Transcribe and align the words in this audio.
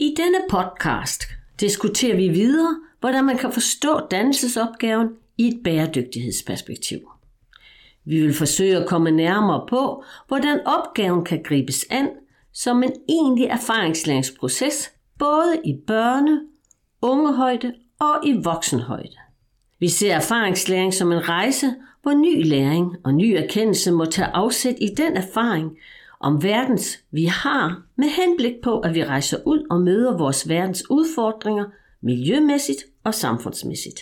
I 0.00 0.14
denne 0.16 0.38
podcast 0.50 1.22
diskuterer 1.60 2.16
vi 2.16 2.28
videre, 2.28 2.80
hvordan 3.00 3.24
man 3.24 3.38
kan 3.38 3.52
forstå 3.52 4.00
dannelsesopgaven 4.10 5.08
i 5.38 5.48
et 5.48 5.60
bæredygtighedsperspektiv. 5.64 6.98
Vi 8.04 8.20
vil 8.20 8.34
forsøge 8.34 8.76
at 8.76 8.88
komme 8.88 9.10
nærmere 9.10 9.66
på, 9.68 10.04
hvordan 10.28 10.60
opgaven 10.66 11.24
kan 11.24 11.42
gribes 11.42 11.86
an 11.90 12.08
som 12.52 12.82
en 12.82 12.92
egentlig 13.08 13.44
erfaringslæringsproces, 13.44 14.90
både 15.18 15.60
i 15.64 15.76
børne, 15.86 16.40
ungehøjde 17.02 17.72
og 18.00 18.26
i 18.26 18.32
voksenhøjde. 18.44 19.16
Vi 19.78 19.88
ser 19.88 20.14
erfaringslæring 20.14 20.94
som 20.94 21.12
en 21.12 21.28
rejse, 21.28 21.74
hvor 22.02 22.12
ny 22.12 22.46
læring 22.46 22.96
og 23.04 23.14
ny 23.14 23.24
erkendelse 23.24 23.92
må 23.92 24.04
tage 24.04 24.28
afsæt 24.28 24.76
i 24.80 24.88
den 24.96 25.16
erfaring 25.16 25.78
om 26.20 26.42
verdens, 26.42 27.04
vi 27.10 27.24
har, 27.24 27.82
med 27.96 28.08
henblik 28.08 28.54
på, 28.62 28.78
at 28.78 28.94
vi 28.94 29.04
rejser 29.04 29.38
ud 29.46 29.66
og 29.70 29.80
møder 29.80 30.16
vores 30.16 30.48
verdens 30.48 30.90
udfordringer 30.90 31.64
miljømæssigt 32.00 32.84
og 33.04 33.14
samfundsmæssigt. 33.14 34.00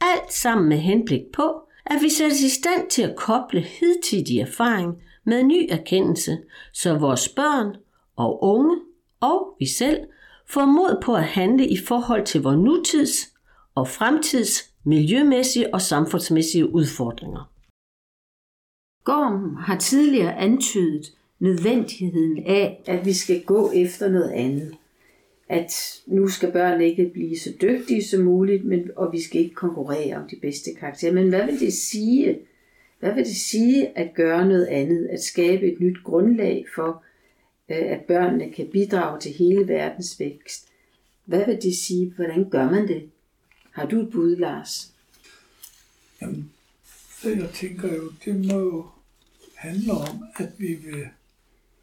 Alt 0.00 0.32
sammen 0.32 0.68
med 0.68 0.76
henblik 0.76 1.22
på, 1.32 1.60
at 1.86 2.02
vi 2.02 2.08
sættes 2.08 2.40
i 2.40 2.50
stand 2.50 2.90
til 2.90 3.02
at 3.02 3.16
koble 3.16 3.60
hidtidig 3.60 4.40
erfaring 4.40 5.02
med 5.24 5.42
ny 5.42 5.66
erkendelse, 5.70 6.38
så 6.72 6.94
vores 6.94 7.28
børn 7.28 7.76
og 8.16 8.44
unge 8.44 8.76
og 9.20 9.56
vi 9.58 9.66
selv 9.66 9.98
får 10.46 10.64
mod 10.64 11.00
på 11.02 11.14
at 11.14 11.24
handle 11.24 11.68
i 11.68 11.76
forhold 11.76 12.26
til 12.26 12.42
vores 12.42 12.58
nutids 12.58 13.34
og 13.74 13.88
fremtids 13.88 14.72
miljømæssige 14.84 15.74
og 15.74 15.80
samfundsmæssige 15.80 16.74
udfordringer. 16.74 17.51
Gorm 19.04 19.56
har 19.56 19.78
tidligere 19.78 20.36
antydet 20.36 21.12
nødvendigheden 21.38 22.38
af, 22.46 22.82
at 22.86 23.06
vi 23.06 23.12
skal 23.12 23.42
gå 23.42 23.72
efter 23.74 24.08
noget 24.08 24.30
andet. 24.30 24.74
At 25.48 26.02
nu 26.06 26.28
skal 26.28 26.52
børn 26.52 26.80
ikke 26.80 27.10
blive 27.12 27.38
så 27.38 27.52
dygtige 27.62 28.04
som 28.04 28.20
muligt, 28.20 28.64
men, 28.64 28.90
og 28.96 29.12
vi 29.12 29.22
skal 29.22 29.40
ikke 29.40 29.54
konkurrere 29.54 30.16
om 30.16 30.28
de 30.28 30.36
bedste 30.36 30.70
karakterer. 30.80 31.12
Men 31.12 31.28
hvad 31.28 31.46
vil 31.46 31.60
det 31.60 31.72
sige? 31.72 32.38
Hvad 33.00 33.14
vil 33.14 33.24
det 33.24 33.36
sige 33.36 33.98
at 33.98 34.14
gøre 34.14 34.48
noget 34.48 34.66
andet? 34.66 35.06
At 35.06 35.22
skabe 35.22 35.72
et 35.72 35.80
nyt 35.80 36.04
grundlag 36.04 36.66
for, 36.74 37.04
øh, 37.68 37.76
at 37.76 38.00
børnene 38.00 38.52
kan 38.52 38.66
bidrage 38.72 39.20
til 39.20 39.32
hele 39.32 39.68
verdens 39.68 40.20
vækst? 40.20 40.68
Hvad 41.24 41.46
vil 41.46 41.58
det 41.62 41.74
sige? 41.76 42.12
Hvordan 42.16 42.50
gør 42.50 42.70
man 42.70 42.88
det? 42.88 43.10
Har 43.70 43.86
du 43.86 44.00
et 44.00 44.10
bud, 44.10 44.36
Lars? 44.36 44.92
Jamen, 46.20 46.50
jeg 47.28 47.50
tænker 47.54 47.94
jo, 47.94 48.12
det 48.24 48.46
må 48.46 48.60
jo 48.60 48.86
handle 49.54 49.92
om, 49.92 50.24
at 50.36 50.48
vi 50.58 50.74
vil 50.74 51.08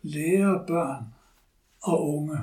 lære 0.02 0.64
børn 0.68 1.06
og 1.82 2.16
unge, 2.16 2.38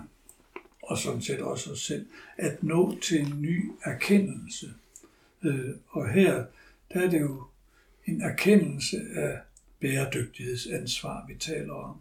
og 0.83 0.98
sådan 0.98 1.22
set 1.22 1.41
også 1.41 1.72
os 1.72 1.80
selv, 1.80 2.06
at 2.36 2.62
nå 2.62 2.98
til 3.03 3.20
en 3.20 3.42
ny 3.42 3.70
erkendelse. 3.83 4.75
Øh, 5.42 5.70
og 5.88 6.11
her, 6.11 6.44
der 6.92 7.00
er 7.00 7.11
det 7.11 7.20
jo 7.20 7.44
en 8.06 8.20
erkendelse 8.22 8.97
af 9.14 9.38
bæredygtighedsansvar, 9.81 11.25
vi 11.28 11.34
taler 11.34 11.75
om. 11.75 11.97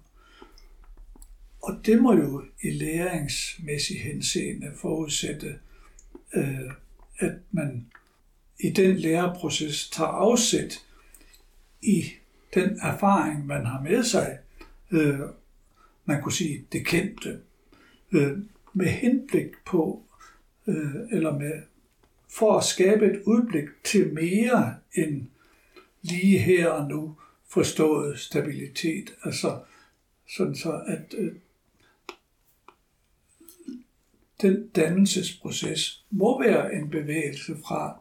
Og 1.62 1.80
det 1.86 2.02
må 2.02 2.14
jo 2.14 2.44
i 2.62 2.70
læringsmæssig 2.70 4.02
henseende 4.02 4.72
forudsætte, 4.76 5.59
øh, 6.34 6.72
at 7.20 7.34
man 7.52 7.86
i 8.59 8.70
den 8.70 8.95
læreproces 8.95 9.89
tager 9.89 10.09
afsæt 10.09 10.86
i 11.81 12.06
den 12.53 12.80
erfaring, 12.81 13.45
man 13.45 13.66
har 13.66 13.81
med 13.81 14.03
sig, 14.03 14.39
øh, 14.92 15.20
man 16.06 16.22
kunne 16.22 16.34
sige 16.34 16.66
det 16.72 16.86
kendte, 16.86 17.39
øh, 18.12 18.38
med 18.73 18.86
henblik 18.86 19.47
på, 19.66 20.03
øh, 20.67 20.95
eller 21.12 21.38
med, 21.38 21.62
for 22.30 22.58
at 22.58 22.64
skabe 22.64 23.06
et 23.06 23.22
udblik 23.25 23.67
til 23.84 24.14
mere 24.14 24.75
end 24.94 25.28
lige 26.01 26.40
her 26.40 26.69
og 26.69 26.90
nu 26.90 27.16
forstået 27.47 28.19
stabilitet. 28.19 29.16
Altså 29.24 29.59
sådan 30.28 30.56
så, 30.56 30.81
at 30.88 31.16
øh, 31.18 31.34
den 34.41 34.68
dannelsesproces 34.68 36.06
må 36.09 36.44
være 36.44 36.74
en 36.74 36.90
bevægelse 36.90 37.56
fra 37.68 38.00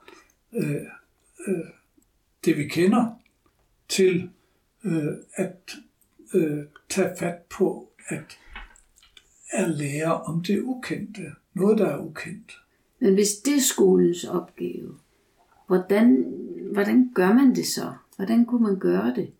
øh, 0.54 0.82
øh, 1.46 1.64
det, 2.44 2.56
vi 2.56 2.68
kender, 2.68 3.20
til 3.88 4.30
øh, 4.84 5.12
at 5.34 5.76
øh, 6.34 6.64
tage 6.88 7.16
fat 7.18 7.38
på 7.50 7.92
at, 8.08 8.38
at 9.50 9.70
lære 9.70 10.22
om 10.22 10.42
det 10.42 10.60
ukendte. 10.60 11.22
Noget, 11.54 11.78
der 11.78 11.86
er 11.86 11.98
ukendt. 11.98 12.60
Men 12.98 13.14
hvis 13.14 13.34
det 13.44 13.56
er 13.56 13.60
skolens 13.60 14.24
opgave, 14.24 14.98
hvordan, 15.66 16.24
hvordan 16.72 17.10
gør 17.14 17.32
man 17.32 17.54
det 17.54 17.66
så? 17.66 17.92
Hvordan 18.16 18.46
kunne 18.46 18.62
man 18.62 18.78
gøre 18.78 19.14
det? 19.16 19.32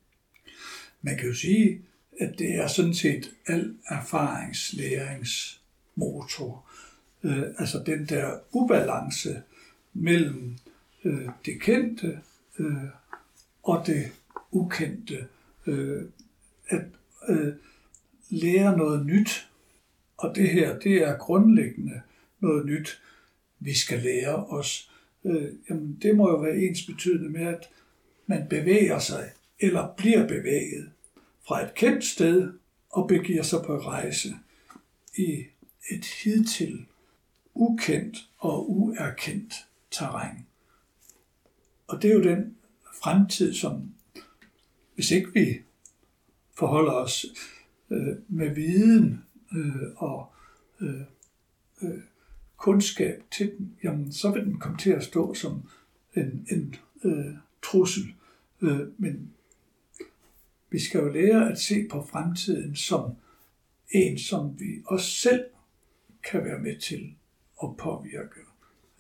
Man 1.03 1.17
kan 1.17 1.29
jo 1.29 1.35
sige, 1.35 1.83
at 2.21 2.39
det 2.39 2.55
er 2.55 2.67
sådan 2.67 2.95
set 2.95 3.35
al 3.47 3.75
erfaringslæringsmotor. 3.89 6.67
Øh, 7.23 7.43
altså 7.59 7.83
den 7.87 8.07
der 8.07 8.39
ubalance 8.53 9.43
mellem 9.93 10.57
øh, 11.05 11.29
det 11.47 11.61
kendte 11.63 12.21
øh, 12.59 12.85
og 13.63 13.87
det 13.87 14.13
ukendte. 14.51 15.27
Øh, 15.67 16.03
at 16.69 16.85
øh, 17.29 17.53
lære 18.31 18.77
noget 18.77 19.07
nyt, 19.07 19.49
og 20.17 20.37
det 20.37 20.49
her, 20.49 20.79
det 20.79 21.03
er 21.03 21.19
grundlæggende 21.19 22.03
noget 22.41 22.67
nyt, 22.67 23.03
vi 23.61 23.75
skal 23.75 24.03
lære 24.03 24.47
os. 24.47 24.91
Øh, 25.25 25.53
jamen, 25.71 25.99
det 26.03 26.17
må 26.17 26.31
jo 26.31 26.37
være 26.37 26.57
ens 26.57 26.87
betydende 26.87 27.29
med, 27.29 27.47
at 27.47 27.69
man 28.27 28.49
bevæger 28.49 28.99
sig, 28.99 29.31
eller 29.61 29.95
bliver 29.97 30.29
bevæget 30.29 30.91
fra 31.47 31.65
et 31.65 31.75
kendt 31.75 32.05
sted 32.05 32.53
og 32.91 33.09
begiver 33.09 33.43
sig 33.43 33.59
på 33.67 33.79
rejse 33.79 34.29
i 35.17 35.45
et 35.91 36.05
hidtil 36.05 36.87
ukendt 37.55 38.17
og 38.39 38.71
uerkendt 38.71 39.55
terræn. 39.91 40.47
Og 41.95 42.03
det 42.03 42.11
er 42.11 42.15
jo 42.15 42.23
den 42.23 42.57
fremtid, 43.03 43.55
som 43.55 43.95
hvis 44.95 45.11
ikke 45.11 45.33
vi 45.33 45.61
forholder 46.59 46.93
os 46.93 47.27
øh, 47.91 48.17
med 48.29 48.55
viden 48.55 49.25
øh, 49.57 49.89
og 49.97 50.33
øh, 50.81 51.01
øh, 51.83 52.01
kundskab 52.57 53.23
til 53.31 53.53
den, 53.59 53.77
jamen 53.85 54.13
så 54.13 54.31
vil 54.31 54.45
den 54.45 54.59
komme 54.59 54.79
til 54.79 54.91
at 54.91 55.05
stå 55.05 55.35
som 55.35 55.71
en, 56.17 56.47
en 56.51 56.75
øh, 57.05 57.35
trussel. 57.63 58.15
Øh, 58.61 59.01
men 59.01 59.33
vi 60.71 60.79
skal 60.79 61.01
jo 61.01 61.09
lære 61.09 61.53
at 61.53 61.59
se 61.59 61.89
på 61.91 62.07
fremtiden 62.11 62.77
som 62.77 63.17
en, 63.91 64.19
som 64.19 64.61
vi 64.61 64.83
også 64.87 65.11
selv 65.11 65.45
kan 66.31 66.45
være 66.45 66.59
med 66.59 66.81
til 66.81 67.15
at 67.63 67.77
påvirke. 67.77 68.41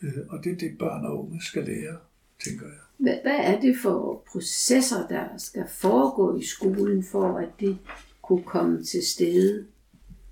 Øh, 0.02 0.26
og 0.28 0.44
det 0.44 0.52
er 0.52 0.56
det, 0.56 0.78
børn 0.78 1.04
og 1.04 1.24
unge 1.24 1.42
skal 1.42 1.64
lære, 1.64 1.98
tænker 2.44 2.66
jeg. 2.66 2.83
Hvad, 2.98 3.14
hvad 3.22 3.36
er 3.38 3.60
det 3.60 3.76
for 3.82 4.22
processer, 4.32 5.06
der 5.08 5.24
skal 5.38 5.64
foregå 5.68 6.38
i 6.38 6.44
skolen, 6.44 7.04
for 7.04 7.38
at 7.38 7.48
det 7.60 7.78
kunne 8.22 8.42
komme 8.42 8.84
til 8.84 9.06
stede? 9.06 9.64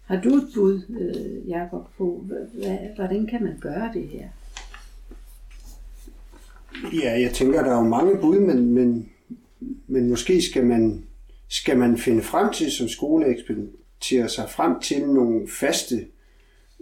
Har 0.05 0.21
du 0.21 0.29
et 0.29 0.49
bud, 0.55 0.83
øh, 1.01 1.49
Jacob, 1.49 1.87
på, 1.99 2.25
hvad, 2.27 2.77
hvordan 2.97 3.27
kan 3.27 3.43
man 3.43 3.59
gøre 3.61 3.91
det 3.95 4.09
her? 4.09 4.29
Ja, 7.03 7.21
jeg 7.21 7.31
tænker, 7.35 7.63
der 7.63 7.71
er 7.71 7.77
jo 7.77 7.89
mange 7.89 8.19
bud, 8.21 8.39
men, 8.41 8.75
men, 8.75 9.09
men 9.87 10.09
måske 10.09 10.43
skal 10.43 10.67
man, 10.67 11.05
skal 11.49 11.79
man 11.79 11.99
finde 11.99 12.23
frem 12.23 12.53
til 12.53 12.73
som 12.73 12.89
skoleeksperimentere 12.89 14.29
sig 14.29 14.51
frem 14.51 14.81
til 14.81 15.09
nogle 15.09 15.49
faste 15.49 16.07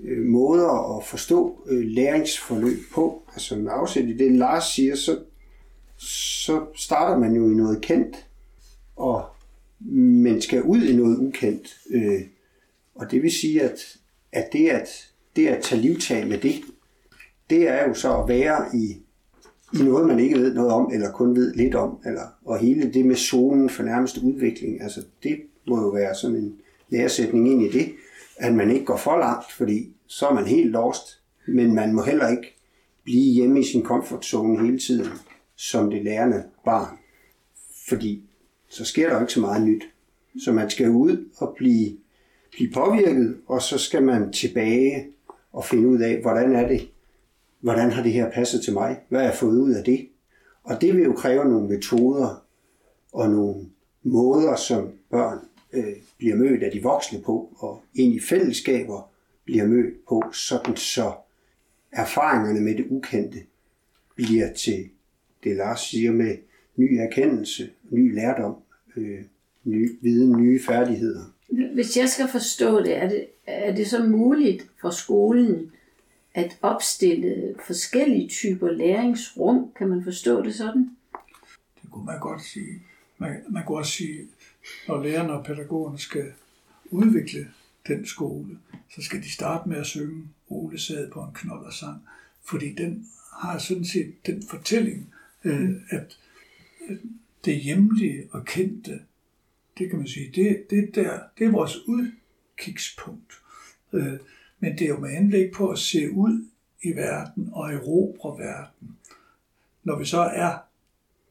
øh, 0.03 0.27
måder 0.27 0.97
at 0.97 1.05
forstå 1.05 1.65
øh, 1.67 1.85
læringsforløb 1.85 2.79
på. 2.95 3.23
Altså 3.33 3.57
med 3.57 3.73
afsæt 3.75 4.05
i 4.05 4.17
det, 4.17 4.33
Lars 4.33 4.65
siger, 4.65 4.97
så 4.97 5.19
så 6.01 6.67
starter 6.75 7.19
man 7.19 7.35
jo 7.35 7.51
i 7.51 7.55
noget 7.55 7.81
kendt, 7.81 8.27
og 8.97 9.25
man 9.91 10.43
skal 10.43 10.63
ud 10.63 10.83
i 10.83 10.97
noget 10.97 11.19
ukendt. 11.19 11.81
Øh, 11.91 12.23
og 12.95 13.11
det 13.11 13.23
vil 13.23 13.33
sige, 13.33 13.63
at, 13.63 13.97
at 14.33 14.49
det 14.53 14.69
at, 14.69 14.89
det 15.37 15.47
at 15.47 15.63
tage 15.63 15.81
livtag 15.81 16.27
med 16.27 16.39
det, 16.39 16.55
det 17.51 17.69
er 17.69 17.89
jo 17.89 17.95
så 17.95 18.17
at 18.17 18.29
være 18.29 18.77
i, 18.77 18.97
i 19.75 19.83
noget, 19.83 20.07
man 20.07 20.21
ikke 20.21 20.39
ved 20.39 20.55
noget 20.55 20.71
om, 20.71 20.91
eller 20.93 21.13
kun 21.13 21.37
ved 21.37 21.55
lidt 21.55 21.75
om. 21.75 21.99
Eller, 22.07 22.27
og 22.45 22.59
hele 22.59 22.93
det 22.93 23.07
med 23.07 23.17
zonen 23.17 23.71
for 23.71 23.83
nærmeste 23.83 24.21
udvikling, 24.25 24.83
altså 24.83 25.05
det 25.23 25.41
må 25.69 25.83
jo 25.83 25.89
være 25.89 26.15
sådan 26.15 26.37
en 26.37 26.55
læresætning 26.89 27.49
ind 27.49 27.63
i 27.63 27.79
det, 27.79 27.93
at 28.37 28.55
man 28.55 28.71
ikke 28.71 28.85
går 28.85 28.97
for 28.97 29.19
langt, 29.19 29.53
fordi 29.53 29.93
så 30.07 30.27
er 30.27 30.35
man 30.35 30.47
helt 30.47 30.71
lost, 30.71 31.23
men 31.49 31.75
man 31.75 31.93
må 31.95 32.03
heller 32.03 32.29
ikke 32.29 32.57
blive 33.05 33.33
hjemme 33.33 33.61
i 33.61 33.65
sin 33.65 33.83
comfort 33.83 34.25
zone 34.25 34.67
hele 34.67 34.79
tiden 34.79 35.09
som 35.61 35.91
det 35.91 36.05
lærende 36.05 36.45
barn. 36.65 36.99
Fordi 37.89 38.25
så 38.69 38.85
sker 38.85 39.11
der 39.11 39.21
ikke 39.21 39.33
så 39.33 39.41
meget 39.41 39.67
nyt. 39.67 39.83
Så 40.45 40.53
man 40.53 40.71
skal 40.71 40.91
ud 40.91 41.29
og 41.37 41.55
blive, 41.57 41.97
blive 42.53 42.73
påvirket, 42.73 43.37
og 43.47 43.63
så 43.63 43.79
skal 43.79 44.03
man 44.03 44.33
tilbage 44.33 45.07
og 45.53 45.65
finde 45.65 45.89
ud 45.89 46.01
af, 46.01 46.21
hvordan 46.21 46.55
er 46.55 46.69
det, 46.69 46.91
hvordan 47.61 47.91
har 47.91 48.03
det 48.03 48.13
her 48.13 48.31
passet 48.31 48.63
til 48.63 48.73
mig? 48.73 49.01
Hvad 49.09 49.21
har 49.21 49.27
jeg 49.27 49.37
fået 49.37 49.59
ud 49.59 49.71
af 49.71 49.85
det? 49.85 50.09
Og 50.63 50.81
det 50.81 50.97
vil 50.97 51.05
jo 51.05 51.13
kræve 51.13 51.45
nogle 51.45 51.69
metoder 51.69 52.45
og 53.13 53.31
nogle 53.31 53.67
måder, 54.03 54.57
som 54.57 54.93
børn 55.11 55.39
øh, 55.73 55.97
bliver 56.19 56.37
mødt 56.37 56.63
af 56.63 56.73
de 56.73 56.83
voksne 56.83 57.23
på, 57.23 57.53
og 57.57 57.83
ind 57.95 58.15
i 58.15 58.21
fællesskaber 58.21 59.11
bliver 59.45 59.67
mødt 59.67 59.95
på, 60.09 60.23
sådan 60.33 60.77
så 60.77 61.13
erfaringerne 61.93 62.61
med 62.61 62.75
det 62.75 62.87
ukendte 62.91 63.39
bliver 64.17 64.53
til 64.53 64.91
det 65.45 65.57
Lars 65.57 65.81
siger 65.81 66.13
med 66.13 66.37
ny 66.77 66.93
erkendelse, 67.01 67.71
ny 67.91 68.15
lærdom, 68.15 68.55
øh, 68.97 69.19
ny 69.65 69.99
viden, 70.01 70.43
nye 70.43 70.61
færdigheder. 70.67 71.25
Hvis 71.75 71.97
jeg 71.97 72.09
skal 72.09 72.29
forstå 72.29 72.81
det, 72.83 72.97
er 72.97 73.09
det, 73.09 73.27
er 73.47 73.75
det 73.75 73.87
så 73.87 74.05
muligt 74.05 74.67
for 74.81 74.91
skolen 74.91 75.73
at 76.35 76.59
opstille 76.63 77.55
forskellige 77.67 78.29
typer 78.29 78.71
læringsrum? 78.71 79.73
Kan 79.77 79.89
man 79.89 80.05
forstå 80.05 80.43
det 80.43 80.55
sådan? 80.55 80.91
Det 81.83 81.91
kunne 81.91 82.07
man 82.07 82.21
godt 82.21 82.43
sige. 82.43 82.83
Man, 83.19 83.37
man 83.51 83.65
kunne 83.67 83.79
også 83.79 83.93
sige, 83.93 84.21
når 84.89 85.03
lærerne 85.03 85.33
og 85.33 85.45
pædagogerne 85.45 85.99
skal 85.99 86.33
udvikle 86.91 87.47
den 87.89 88.07
skole, 88.07 88.59
så 88.95 89.03
skal 89.03 89.23
de 89.23 89.31
starte 89.31 89.69
med 89.69 89.77
at 89.77 89.87
synge 89.87 90.29
Ole 90.49 90.79
sad 90.79 91.11
på 91.11 91.21
en 91.21 91.33
knold 91.35 91.67
og 91.67 91.73
sang, 91.73 92.03
fordi 92.45 92.73
den 92.73 93.09
har 93.43 93.59
sådan 93.59 93.85
set 93.85 94.27
den 94.27 94.43
fortælling, 94.51 95.13
øh, 95.45 95.71
at 95.91 96.19
det 97.45 97.57
hjemlige 97.57 98.29
og 98.31 98.45
kendte, 98.45 99.01
det 99.79 99.91
kan 99.91 99.99
man 99.99 100.09
sige, 100.09 100.33
det, 100.35 100.67
det, 100.71 100.95
der, 100.95 101.21
det 101.39 101.47
er 101.47 101.51
vores 101.51 101.77
udkigspunkt. 101.87 103.43
Øh, 103.93 104.19
men 104.59 104.79
det 104.79 104.83
er 104.83 104.89
jo 104.89 104.99
med 104.99 105.11
anlæg 105.11 105.53
på 105.53 105.69
at 105.69 105.79
se 105.79 106.11
ud 106.11 106.47
i 106.83 106.91
verden 106.97 107.51
og 107.53 107.73
erobre 107.73 108.39
verden. 108.45 108.97
Når 109.85 109.99
vi 109.99 110.05
så 110.05 110.21
er 110.21 110.59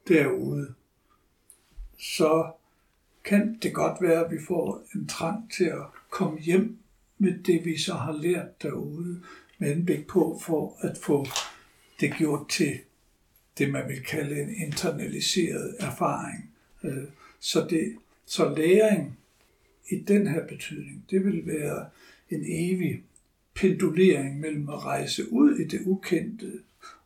derude, 0.07 0.73
så 1.97 2.51
kan 3.23 3.59
det 3.63 3.73
godt 3.73 4.01
være, 4.01 4.25
at 4.25 4.31
vi 4.31 4.37
får 4.47 4.83
en 4.95 5.07
trang 5.07 5.51
til 5.51 5.63
at 5.63 5.85
komme 6.09 6.39
hjem 6.39 6.77
med 7.17 7.43
det, 7.43 7.65
vi 7.65 7.77
så 7.77 7.93
har 7.93 8.11
lært 8.11 8.61
derude, 8.61 9.21
med 9.57 9.71
anblik 9.71 10.07
på 10.07 10.39
for 10.41 10.77
at 10.81 10.97
få 10.97 11.25
det 11.99 12.13
gjort 12.17 12.49
til 12.49 12.79
det, 13.59 13.71
man 13.71 13.87
vil 13.87 14.03
kalde 14.03 14.41
en 14.41 14.55
internaliseret 14.55 15.75
erfaring. 15.79 16.49
Øh, 16.83 17.03
så, 17.39 17.67
det, 17.69 17.95
så 18.25 18.55
læring 18.55 19.17
i 19.89 19.99
den 19.99 20.27
her 20.27 20.47
betydning, 20.47 21.05
det 21.09 21.25
vil 21.25 21.45
være 21.45 21.85
en 22.29 22.43
evig 22.47 23.03
pendulering 23.55 24.39
mellem 24.39 24.69
at 24.69 24.85
rejse 24.85 25.31
ud 25.31 25.59
i 25.59 25.63
det 25.67 25.81
ukendte 25.85 26.51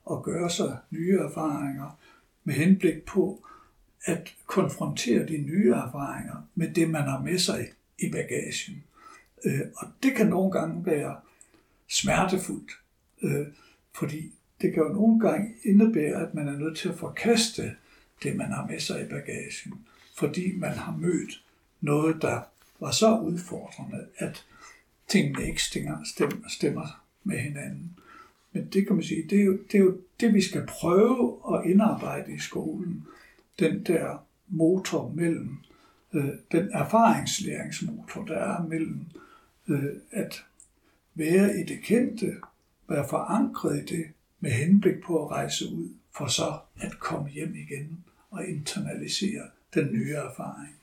og 0.05 0.23
gøre 0.23 0.49
sig 0.49 0.77
nye 0.89 1.17
erfaringer 1.17 1.99
med 2.43 2.53
henblik 2.53 3.03
på 3.05 3.45
at 4.05 4.35
konfrontere 4.45 5.27
de 5.27 5.37
nye 5.37 5.69
erfaringer 5.69 6.49
med 6.55 6.73
det, 6.73 6.89
man 6.89 7.01
har 7.01 7.21
med 7.21 7.37
sig 7.37 7.67
i 7.99 8.11
bagagen. 8.11 8.83
Øh, 9.45 9.61
og 9.75 9.87
det 10.03 10.15
kan 10.15 10.27
nogle 10.27 10.51
gange 10.51 10.85
være 10.85 11.15
smertefuldt, 11.87 12.71
øh, 13.21 13.47
fordi 13.95 14.31
det 14.61 14.73
kan 14.73 14.83
jo 14.83 14.89
nogle 14.89 15.19
gange 15.19 15.53
indebære, 15.63 16.27
at 16.27 16.33
man 16.33 16.47
er 16.47 16.57
nødt 16.57 16.77
til 16.77 16.89
at 16.89 16.97
forkaste 16.97 17.75
det, 18.23 18.35
man 18.35 18.51
har 18.51 18.67
med 18.67 18.79
sig 18.79 19.01
i 19.01 19.09
bagagen, 19.09 19.85
fordi 20.15 20.55
man 20.57 20.71
har 20.71 20.97
mødt 20.97 21.43
noget, 21.81 22.21
der 22.21 22.41
var 22.79 22.91
så 22.91 23.19
udfordrende, 23.19 24.07
at 24.17 24.45
tingene 25.07 25.47
ikke 25.47 25.63
stemmer, 25.63 25.97
stemmer, 26.03 26.47
stemmer 26.47 27.03
med 27.23 27.37
hinanden. 27.37 27.99
Men 28.53 28.69
det 28.73 28.87
kan 28.87 28.95
man 28.95 29.05
sige, 29.05 29.23
det 29.29 29.39
er, 29.39 29.43
jo, 29.43 29.57
det 29.71 29.75
er 29.75 29.83
jo 29.83 29.97
det, 30.19 30.33
vi 30.33 30.41
skal 30.41 30.65
prøve 30.65 31.39
at 31.53 31.69
indarbejde 31.71 32.33
i 32.33 32.39
skolen. 32.39 33.07
Den 33.59 33.83
der 33.83 34.25
motor 34.47 35.11
mellem, 35.15 35.57
øh, 36.13 36.29
den 36.51 36.69
erfaringslæringsmotor, 36.71 38.25
der 38.25 38.37
er 38.37 38.63
mellem 38.67 39.05
øh, 39.67 39.83
at 40.11 40.45
være 41.15 41.59
i 41.59 41.63
det 41.63 41.81
kendte, 41.83 42.35
være 42.89 43.07
forankret 43.09 43.77
i 43.77 43.95
det, 43.95 44.05
med 44.43 44.51
henblik 44.51 45.01
på 45.05 45.25
at 45.25 45.31
rejse 45.31 45.65
ud, 45.65 45.89
for 46.17 46.27
så 46.27 46.53
at 46.81 46.99
komme 46.99 47.29
hjem 47.29 47.55
igen 47.55 48.03
og 48.31 48.47
internalisere 48.47 49.43
den 49.73 49.89
nye 49.91 50.13
erfaring. 50.13 50.75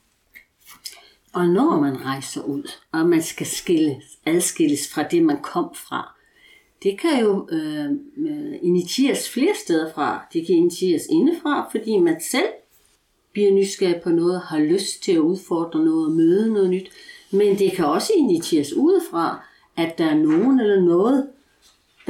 Og 1.33 1.49
når 1.49 1.81
man 1.81 2.05
rejser 2.05 2.43
ud, 2.43 2.71
og 2.93 3.07
man 3.07 3.23
skal 3.23 3.47
skille, 3.47 4.03
adskilles 4.27 4.93
fra 4.93 5.03
det, 5.03 5.23
man 5.23 5.43
kom 5.43 5.75
fra, 5.75 6.17
det 6.83 7.01
kan 7.01 7.21
jo 7.21 7.49
øh, 7.53 7.91
initieres 8.63 9.31
flere 9.31 9.55
steder 9.65 9.93
fra. 9.93 10.27
Det 10.33 10.47
kan 10.47 10.55
initieres 10.55 11.07
indefra, 11.11 11.71
fordi 11.71 11.99
man 11.99 12.21
selv 12.31 12.49
bliver 13.33 13.53
nysgerrig 13.53 14.01
på 14.03 14.11
noget, 14.11 14.41
har 14.41 14.59
lyst 14.59 15.03
til 15.03 15.13
at 15.13 15.19
udfordre 15.19 15.85
noget 15.85 16.07
og 16.07 16.13
møde 16.13 16.53
noget 16.53 16.71
nyt. 16.71 16.91
Men 17.31 17.59
det 17.59 17.73
kan 17.73 17.85
også 17.85 18.13
initieres 18.17 18.73
udefra, 18.73 19.45
at 19.77 19.99
der 19.99 20.05
er 20.05 20.15
nogen 20.15 20.61
eller 20.61 20.81
noget, 20.81 21.29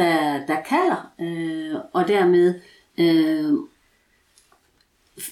der, 0.00 0.46
der 0.46 0.62
kalder, 0.62 1.12
øh, 1.20 1.74
og 1.92 2.08
dermed 2.08 2.54
øh, 2.98 3.52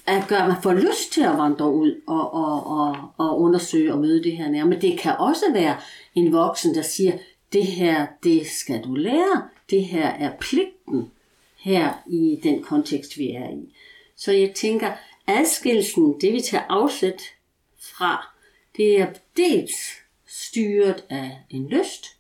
at 0.07 0.29
gøre, 0.29 0.43
at 0.43 0.49
man 0.49 0.63
får 0.63 0.73
lyst 0.73 1.13
til 1.13 1.23
at 1.23 1.39
vandre 1.39 1.73
ud 1.73 2.01
og, 2.07 2.35
og, 2.35 2.67
og, 2.67 2.97
og 3.19 3.41
undersøge 3.41 3.93
og 3.93 3.99
møde 3.99 4.23
det 4.23 4.37
her 4.37 4.51
nærmere. 4.51 4.69
Men 4.69 4.81
det 4.83 4.99
kan 4.99 5.17
også 5.19 5.45
være 5.53 5.77
en 6.15 6.33
voksen, 6.33 6.75
der 6.75 6.83
siger, 6.83 7.13
det 7.53 7.67
her, 7.67 8.07
det 8.23 8.47
skal 8.47 8.85
du 8.85 8.95
lære, 8.95 9.49
det 9.71 9.85
her 9.85 10.07
er 10.07 10.33
pligten 10.41 11.11
her 11.57 11.93
i 12.07 12.41
den 12.43 12.63
kontekst, 12.63 13.19
vi 13.19 13.31
er 13.31 13.51
i. 13.51 13.75
Så 14.17 14.33
jeg 14.33 14.53
tænker, 14.55 14.93
adskillelsen, 15.27 16.21
det 16.21 16.33
vi 16.33 16.41
tager 16.41 16.65
afsæt 16.69 17.23
fra, 17.81 18.35
det 18.77 19.01
er 19.01 19.07
dels 19.37 19.75
styret 20.27 21.05
af 21.11 21.39
en 21.51 21.69
lyst, 21.69 22.18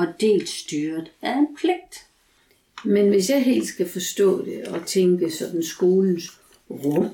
og 0.00 0.06
dels 0.20 0.50
styret 0.50 1.10
af 1.22 1.38
en 1.38 1.48
pligt. 1.56 2.06
Men 2.84 3.08
hvis 3.08 3.30
jeg 3.30 3.42
helt 3.42 3.66
skal 3.66 3.88
forstå 3.88 4.44
det 4.44 4.68
og 4.68 4.86
tænke 4.86 5.30
sådan 5.30 5.62
skolens 5.62 6.40
rum 6.70 7.08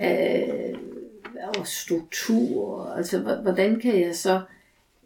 øh, 0.00 0.78
og 1.58 1.66
struktur, 1.66 2.86
altså 2.96 3.18
hvordan 3.42 3.80
kan 3.80 4.00
jeg 4.00 4.16
så, 4.16 4.40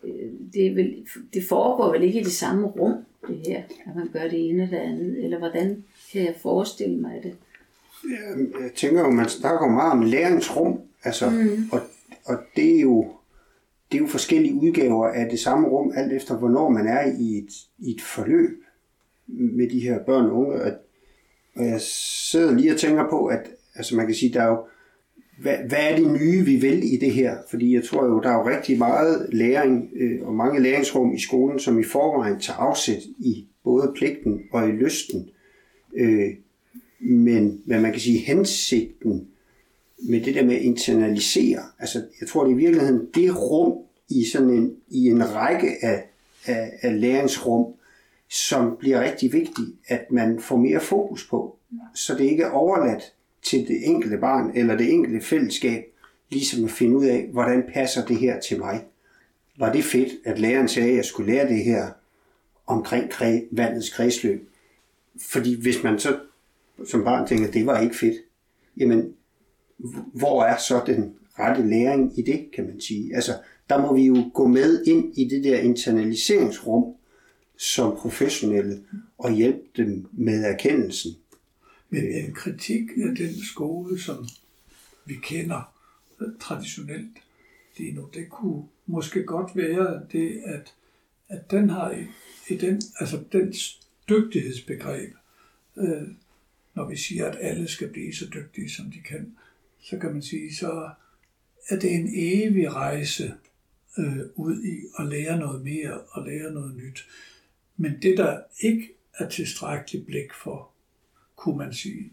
øh, 0.04 0.30
det, 0.54 0.76
vel, 0.76 1.06
det 1.34 1.44
foregår 1.48 1.92
vel 1.92 2.02
ikke 2.02 2.20
i 2.20 2.24
det 2.24 2.32
samme 2.32 2.66
rum, 2.66 2.94
det 3.28 3.42
her, 3.46 3.62
at 3.86 3.96
man 3.96 4.08
gør 4.12 4.22
det 4.22 4.48
ene 4.48 4.62
eller 4.62 4.78
det 4.78 4.84
andet, 4.84 5.24
eller 5.24 5.38
hvordan 5.38 5.84
kan 6.12 6.24
jeg 6.24 6.34
forestille 6.42 6.96
mig 6.96 7.20
det? 7.22 7.34
Jeg 8.60 8.70
tænker 8.76 9.00
jo, 9.00 9.10
man 9.10 9.28
snakker 9.28 9.68
meget 9.68 9.92
om 9.92 10.02
læringsrum, 10.02 10.80
altså, 11.04 11.30
mm. 11.30 11.68
og, 11.72 11.80
og 12.24 12.36
det 12.56 12.76
er 12.76 12.80
jo 12.80 13.15
det 13.92 13.98
er 13.98 14.02
jo 14.02 14.06
forskellige 14.06 14.54
udgaver 14.54 15.06
af 15.06 15.30
det 15.30 15.38
samme 15.38 15.68
rum, 15.68 15.92
alt 15.94 16.12
efter 16.12 16.38
hvornår 16.38 16.68
man 16.68 16.86
er 16.86 17.02
i 17.20 17.38
et, 17.38 17.50
i 17.78 17.90
et 17.90 18.00
forløb 18.00 18.62
med 19.26 19.70
de 19.70 19.80
her 19.80 20.04
børn 20.04 20.24
og 20.24 20.36
unge. 20.36 20.62
Og, 20.62 20.72
og 21.56 21.66
jeg 21.66 21.80
sidder 21.80 22.54
lige 22.54 22.72
og 22.72 22.78
tænker 22.78 23.10
på, 23.10 23.26
at 23.26 23.50
altså 23.74 23.96
man 23.96 24.06
kan 24.06 24.14
sige, 24.14 24.32
der 24.32 24.42
er 24.42 24.48
jo, 24.48 24.58
hvad, 25.42 25.56
hvad 25.68 25.78
er 25.80 25.96
det 25.96 26.20
nye, 26.20 26.44
vi 26.44 26.56
vil 26.56 26.94
i 26.94 26.96
det 26.96 27.12
her? 27.12 27.36
Fordi 27.50 27.74
jeg 27.74 27.84
tror 27.84 28.06
jo, 28.06 28.20
der 28.20 28.28
er 28.28 28.34
jo 28.34 28.48
rigtig 28.48 28.78
meget 28.78 29.28
læring 29.32 29.90
øh, 29.96 30.22
og 30.22 30.34
mange 30.34 30.62
læringsrum 30.62 31.14
i 31.14 31.20
skolen, 31.20 31.58
som 31.58 31.78
i 31.78 31.84
forvejen 31.84 32.40
tager 32.40 32.58
afsæt 32.58 33.02
i 33.18 33.46
både 33.64 33.92
pligten 33.96 34.42
og 34.52 34.68
i 34.68 34.72
lysten. 34.72 35.30
Øh, 35.96 36.34
men 37.00 37.62
hvad 37.66 37.80
man 37.80 37.92
kan 37.92 38.00
sige, 38.00 38.18
hensigten 38.18 39.28
med 39.98 40.20
det 40.20 40.34
der 40.34 40.44
med 40.44 40.56
at 40.56 40.62
internalisere, 40.62 41.62
altså 41.78 42.02
jeg 42.20 42.28
tror 42.28 42.44
det 42.44 42.50
er 42.50 42.56
i 42.56 42.58
virkeligheden 42.58 43.08
det 43.14 43.36
rum 43.50 43.78
i 44.08 44.24
sådan 44.24 44.50
en, 44.50 44.76
i 44.88 45.06
en 45.06 45.34
række 45.34 45.68
af, 45.82 46.04
af, 46.46 46.72
af 46.82 47.00
læringsrum, 47.00 47.74
som 48.28 48.76
bliver 48.78 49.00
rigtig 49.00 49.32
vigtigt, 49.32 49.68
at 49.88 50.10
man 50.10 50.40
får 50.40 50.56
mere 50.56 50.80
fokus 50.80 51.26
på, 51.28 51.56
så 51.94 52.14
det 52.14 52.24
ikke 52.24 52.42
er 52.42 52.50
overladt 52.50 53.12
til 53.42 53.68
det 53.68 53.86
enkelte 53.86 54.18
barn 54.18 54.52
eller 54.54 54.76
det 54.76 54.92
enkelte 54.92 55.26
fællesskab, 55.26 55.84
ligesom 56.30 56.64
at 56.64 56.70
finde 56.70 56.96
ud 56.96 57.06
af, 57.06 57.28
hvordan 57.32 57.64
passer 57.74 58.04
det 58.06 58.16
her 58.16 58.40
til 58.40 58.58
mig. 58.58 58.84
Var 59.58 59.72
det 59.72 59.84
fedt, 59.84 60.12
at 60.24 60.38
læreren 60.38 60.68
sagde, 60.68 60.90
at 60.90 60.96
jeg 60.96 61.04
skulle 61.04 61.32
lære 61.32 61.48
det 61.48 61.64
her 61.64 61.88
omkring 62.66 63.10
vandets 63.50 63.90
kredsløb? 63.90 64.48
Fordi 65.20 65.60
hvis 65.62 65.82
man 65.82 65.98
så 65.98 66.18
som 66.84 67.04
barn 67.04 67.28
tænker, 67.28 67.48
at 67.48 67.54
det 67.54 67.66
var 67.66 67.80
ikke 67.80 67.96
fedt, 67.96 68.16
jamen 68.76 69.14
hvor 70.12 70.44
er 70.44 70.58
så 70.58 70.82
den 70.86 71.14
rette 71.38 71.68
læring 71.68 72.18
i 72.18 72.22
det, 72.22 72.48
kan 72.52 72.66
man 72.66 72.80
sige. 72.80 73.14
Altså, 73.14 73.32
der 73.68 73.80
må 73.80 73.94
vi 73.94 74.02
jo 74.02 74.30
gå 74.34 74.46
med 74.46 74.84
ind 74.84 75.18
i 75.18 75.28
det 75.28 75.44
der 75.44 75.58
internaliseringsrum 75.58 76.94
som 77.58 77.96
professionelle 77.96 78.82
og 79.18 79.32
hjælpe 79.32 79.64
dem 79.76 80.06
med 80.12 80.44
erkendelsen. 80.44 81.16
Men 81.90 82.04
en 82.04 82.34
kritik 82.34 82.82
af 82.96 83.16
den 83.16 83.44
skole, 83.44 84.00
som 84.00 84.28
vi 85.04 85.14
kender 85.22 85.72
traditionelt, 86.40 87.16
lige 87.76 87.92
nu, 87.92 88.08
det 88.14 88.30
kunne 88.30 88.62
måske 88.86 89.22
godt 89.22 89.56
være 89.56 90.00
det, 90.12 90.42
at, 90.44 90.74
at 91.28 91.50
den 91.50 91.70
har 91.70 91.90
i, 91.90 92.06
i 92.48 92.56
den, 92.56 92.82
altså 93.00 93.20
den 93.32 93.54
dygtighedsbegreb, 94.08 95.12
øh, 95.76 96.08
når 96.74 96.88
vi 96.88 96.96
siger, 96.96 97.26
at 97.26 97.38
alle 97.40 97.68
skal 97.68 97.88
blive 97.88 98.14
så 98.14 98.26
dygtige, 98.34 98.70
som 98.70 98.90
de 98.90 98.98
kan, 99.08 99.36
så 99.90 99.98
kan 99.98 100.12
man 100.12 100.22
sige, 100.22 100.54
så 100.54 100.90
er 101.68 101.78
det 101.78 101.94
en 101.94 102.08
evig 102.14 102.74
rejse 102.74 103.34
øh, 103.98 104.18
ud 104.34 104.62
i 104.62 104.76
at 104.98 105.06
lære 105.06 105.38
noget 105.38 105.64
mere 105.64 106.00
og 106.00 106.26
lære 106.26 106.52
noget 106.52 106.76
nyt. 106.76 107.06
Men 107.76 107.92
det, 108.02 108.18
der 108.18 108.40
ikke 108.60 108.88
er 109.18 109.28
tilstrækkeligt 109.28 110.06
blik 110.06 110.34
for, 110.42 110.70
kunne 111.36 111.58
man 111.58 111.72
sige, 111.72 112.12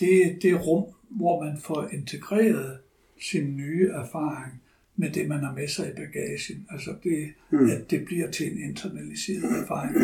det 0.00 0.26
er 0.26 0.38
det 0.42 0.66
rum, 0.66 0.94
hvor 1.08 1.44
man 1.44 1.60
får 1.60 1.88
integreret 1.92 2.78
sin 3.20 3.56
nye 3.56 3.88
erfaring 3.88 4.62
med 4.96 5.10
det, 5.10 5.28
man 5.28 5.40
har 5.40 5.54
med 5.54 5.68
sig 5.68 5.90
i 5.90 5.94
bagagen. 5.94 6.66
Altså 6.70 6.94
det, 7.04 7.32
mm. 7.50 7.70
at 7.70 7.90
det 7.90 8.04
bliver 8.04 8.30
til 8.30 8.52
en 8.52 8.62
internaliseret 8.62 9.62
erfaring. 9.62 9.94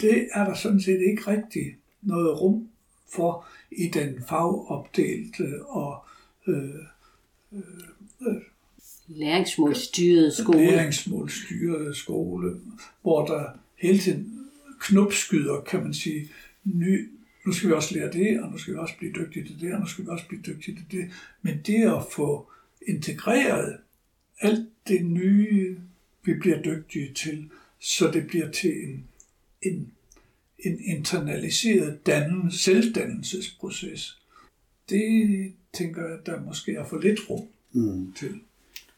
Det 0.00 0.28
er 0.32 0.44
der 0.44 0.54
sådan 0.54 0.80
set 0.80 1.00
ikke 1.00 1.22
rigtig 1.26 1.76
noget 2.02 2.40
rum 2.40 2.68
for 3.14 3.46
i 3.70 3.88
den 3.88 4.22
fagopdelte 4.28 5.66
og 5.66 6.04
øh, 6.46 6.74
øh, 7.52 8.42
skole. 10.34 10.66
Læringsmålstyret 10.66 11.96
skole, 11.96 12.60
hvor 13.02 13.26
der 13.26 13.58
hele 13.76 13.98
tiden 13.98 14.48
knopskyder, 14.80 15.60
kan 15.60 15.82
man 15.82 15.94
sige, 15.94 16.30
ny, 16.64 17.10
nu 17.46 17.52
skal 17.52 17.68
vi 17.68 17.74
også 17.74 17.94
lære 17.94 18.12
det, 18.12 18.42
og 18.42 18.52
nu 18.52 18.58
skal 18.58 18.74
vi 18.74 18.78
også 18.78 18.94
blive 18.98 19.12
dygtige 19.12 19.46
til 19.46 19.60
det, 19.60 19.74
og 19.74 19.80
nu 19.80 19.86
skal 19.86 20.04
vi 20.04 20.10
også 20.10 20.26
blive 20.28 20.42
dygtige 20.42 20.74
til 20.74 20.84
det. 20.90 21.10
Men 21.42 21.60
det 21.66 21.82
at 21.82 22.02
få 22.12 22.50
integreret 22.86 23.78
alt 24.40 24.68
det 24.88 25.04
nye, 25.04 25.80
vi 26.24 26.34
bliver 26.34 26.62
dygtige 26.62 27.14
til, 27.14 27.50
så 27.78 28.10
det 28.10 28.26
bliver 28.26 28.50
til 28.50 28.72
en, 28.82 29.04
en, 29.62 29.92
en 30.58 30.80
internaliseret 30.84 32.06
dannen, 32.06 32.52
selvdannelsesproces. 32.52 34.20
Det 34.88 35.52
tænker 35.72 36.08
jeg, 36.08 36.18
der 36.26 36.40
måske 36.40 36.72
er 36.72 36.84
for 36.84 36.98
lidt 36.98 37.20
rum 37.30 37.48
mm. 37.72 38.12
til. 38.12 38.40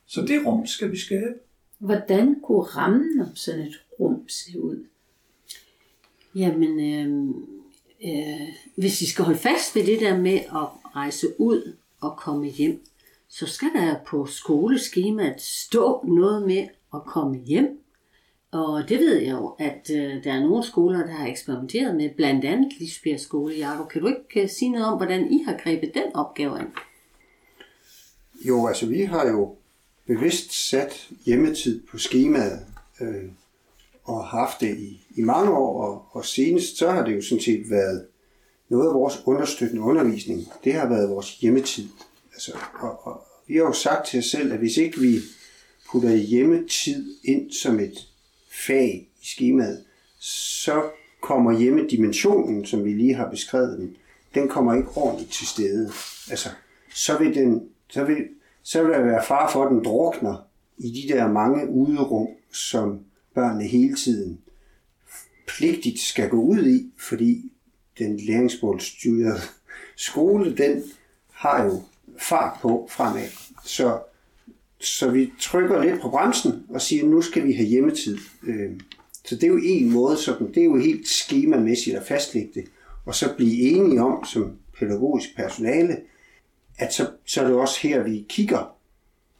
Så 0.07 0.21
det 0.23 0.47
rum 0.47 0.67
skal 0.67 0.93
vi 0.93 0.99
skabe. 0.99 1.35
Hvordan 1.79 2.41
kunne 2.41 2.63
rammen 2.63 3.21
om 3.21 3.37
sådan 3.37 3.61
et 3.61 3.81
rum 4.01 4.29
se 4.29 4.61
ud? 4.61 4.87
Jamen, 6.35 6.81
øh, 6.81 7.35
øh, 8.05 8.49
hvis 8.77 9.01
vi 9.01 9.07
skal 9.07 9.25
holde 9.25 9.39
fast 9.39 9.75
ved 9.75 9.87
det 9.87 10.01
der 10.01 10.19
med 10.19 10.35
at 10.35 10.97
rejse 10.97 11.27
ud 11.39 11.77
og 12.01 12.17
komme 12.17 12.47
hjem, 12.47 12.85
så 13.29 13.47
skal 13.47 13.69
der 13.75 13.97
på 14.07 14.27
skoleskemaet 14.27 15.41
stå 15.41 16.05
noget 16.07 16.47
med 16.47 16.69
at 16.95 17.01
komme 17.07 17.39
hjem. 17.39 17.82
Og 18.53 18.89
det 18.89 18.99
ved 18.99 19.17
jeg 19.19 19.31
jo, 19.31 19.55
at 19.59 19.91
øh, 19.91 20.25
der 20.25 20.33
er 20.33 20.41
nogle 20.41 20.65
skoler, 20.65 21.07
der 21.07 21.13
har 21.13 21.27
eksperimenteret 21.27 21.97
med, 21.97 22.11
blandt 22.17 22.45
andet 22.45 22.73
Lisbjerg 22.79 23.21
skole. 23.21 23.55
Jakob, 23.55 23.89
kan 23.89 24.01
du 24.03 24.07
ikke 24.09 24.49
sige 24.49 24.71
noget 24.71 24.87
om, 24.87 24.97
hvordan 24.97 25.33
I 25.33 25.43
har 25.43 25.59
grebet 25.63 25.95
den 25.95 26.15
opgave 26.15 26.59
an? 26.59 26.67
Jo, 28.45 28.67
altså 28.67 28.87
vi 28.87 29.03
har 29.03 29.29
jo 29.29 29.57
bevidst 30.07 30.69
sat 30.69 31.09
hjemmetid 31.27 31.83
på 31.91 31.99
skemaet, 31.99 32.61
øh, 33.01 33.25
og 34.05 34.25
haft 34.25 34.61
det 34.61 34.79
i, 34.79 35.07
i 35.17 35.21
mange 35.21 35.51
år, 35.51 35.85
og, 35.85 36.05
og 36.11 36.25
senest 36.25 36.77
så 36.77 36.91
har 36.91 37.05
det 37.05 37.17
jo 37.17 37.23
sådan 37.23 37.43
set 37.43 37.71
været 37.71 38.07
noget 38.69 38.89
af 38.89 38.95
vores 38.95 39.23
understøttende 39.27 39.83
undervisning. 39.83 40.49
Det 40.65 40.75
har 40.75 40.89
været 40.89 41.11
vores 41.11 41.39
hjemmetid. 41.39 41.89
Altså, 42.33 42.53
og, 42.81 43.07
og 43.07 43.25
vi 43.47 43.55
har 43.55 43.63
jo 43.63 43.73
sagt 43.73 44.07
til 44.07 44.19
os 44.19 44.25
selv, 44.25 44.53
at 44.53 44.59
hvis 44.59 44.77
ikke 44.77 45.01
vi 45.01 45.19
putter 45.91 46.15
hjemmetid 46.15 47.17
ind 47.25 47.53
som 47.53 47.81
et 47.81 48.09
fag 48.67 49.09
i 49.23 49.27
skemaet, 49.27 49.85
så 50.19 50.83
kommer 51.23 51.59
hjemmedimensionen, 51.59 52.67
som 52.67 52.85
vi 52.85 52.93
lige 52.93 53.15
har 53.15 53.31
beskrevet 53.31 53.79
den, 53.79 53.97
den 54.35 54.49
kommer 54.49 54.75
ikke 54.75 54.89
ordentligt 54.97 55.33
til 55.33 55.47
stede. 55.47 55.91
Altså, 56.31 56.49
så 56.95 57.19
vil, 57.19 57.35
den, 57.35 57.69
så 57.89 58.05
vil, 58.05 58.29
så 58.63 58.83
vil 58.83 58.93
der 58.93 59.03
være 59.03 59.25
far 59.25 59.51
for, 59.53 59.65
at 59.65 59.71
den 59.71 59.85
drukner 59.85 60.47
i 60.79 60.91
de 60.91 61.15
der 61.15 61.33
mange 61.33 61.69
uderum, 61.69 62.29
som 62.53 63.01
børnene 63.35 63.65
hele 63.65 63.97
tiden 63.97 64.41
pligtigt 65.47 66.01
skal 66.01 66.29
gå 66.29 66.37
ud 66.37 66.67
i, 66.67 66.93
fordi 66.99 67.53
den 67.99 68.21
læringsmålstyrede 68.21 69.41
skole, 69.97 70.57
den 70.57 70.83
har 71.33 71.65
jo 71.65 71.83
fart 72.19 72.59
på 72.63 72.89
fremad. 72.91 73.29
Så, 73.65 73.99
så 74.83 75.11
vi 75.11 75.33
trykker 75.41 75.85
lidt 75.85 76.01
på 76.01 76.09
bremsen 76.09 76.67
og 76.69 76.83
siger, 76.83 77.05
nu 77.05 77.23
skal 77.23 77.47
vi 77.47 77.53
have 77.53 77.69
hjemmetid. 77.69 78.19
Øh, 78.43 78.71
så 79.25 79.35
det 79.35 79.45
er 79.45 79.49
jo 79.49 79.61
en 79.63 79.91
måde, 79.91 80.17
sådan, 80.17 80.49
det 80.49 80.57
er 80.57 80.65
jo 80.65 80.77
helt 80.77 81.09
skemamæssigt 81.09 81.97
at 81.97 82.07
fastlægge 82.07 82.51
det, 82.55 82.65
og 83.05 83.15
så 83.15 83.35
blive 83.37 83.61
enige 83.61 84.03
om 84.03 84.25
som 84.25 84.59
pædagogisk 84.79 85.37
personale, 85.37 85.97
at 86.79 86.93
så, 86.93 87.11
så 87.25 87.43
er 87.43 87.47
det 87.47 87.57
også 87.57 87.79
her, 87.83 88.03
vi 88.03 88.27
kigger 88.29 88.77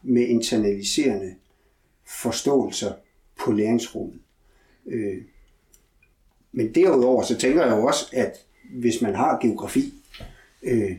med 0.03 0.27
internaliserende 0.27 1.35
forståelser 2.07 2.93
på 3.39 3.53
læringsrummet. 3.53 4.21
Øh, 4.87 5.23
men 6.53 6.75
derudover 6.75 7.23
så 7.23 7.39
tænker 7.39 7.67
jeg 7.67 7.77
jo 7.77 7.87
også, 7.87 8.07
at 8.13 8.47
hvis 8.71 9.03
man 9.03 9.15
har 9.15 9.39
geografi, 9.43 9.95
øh, 10.63 10.97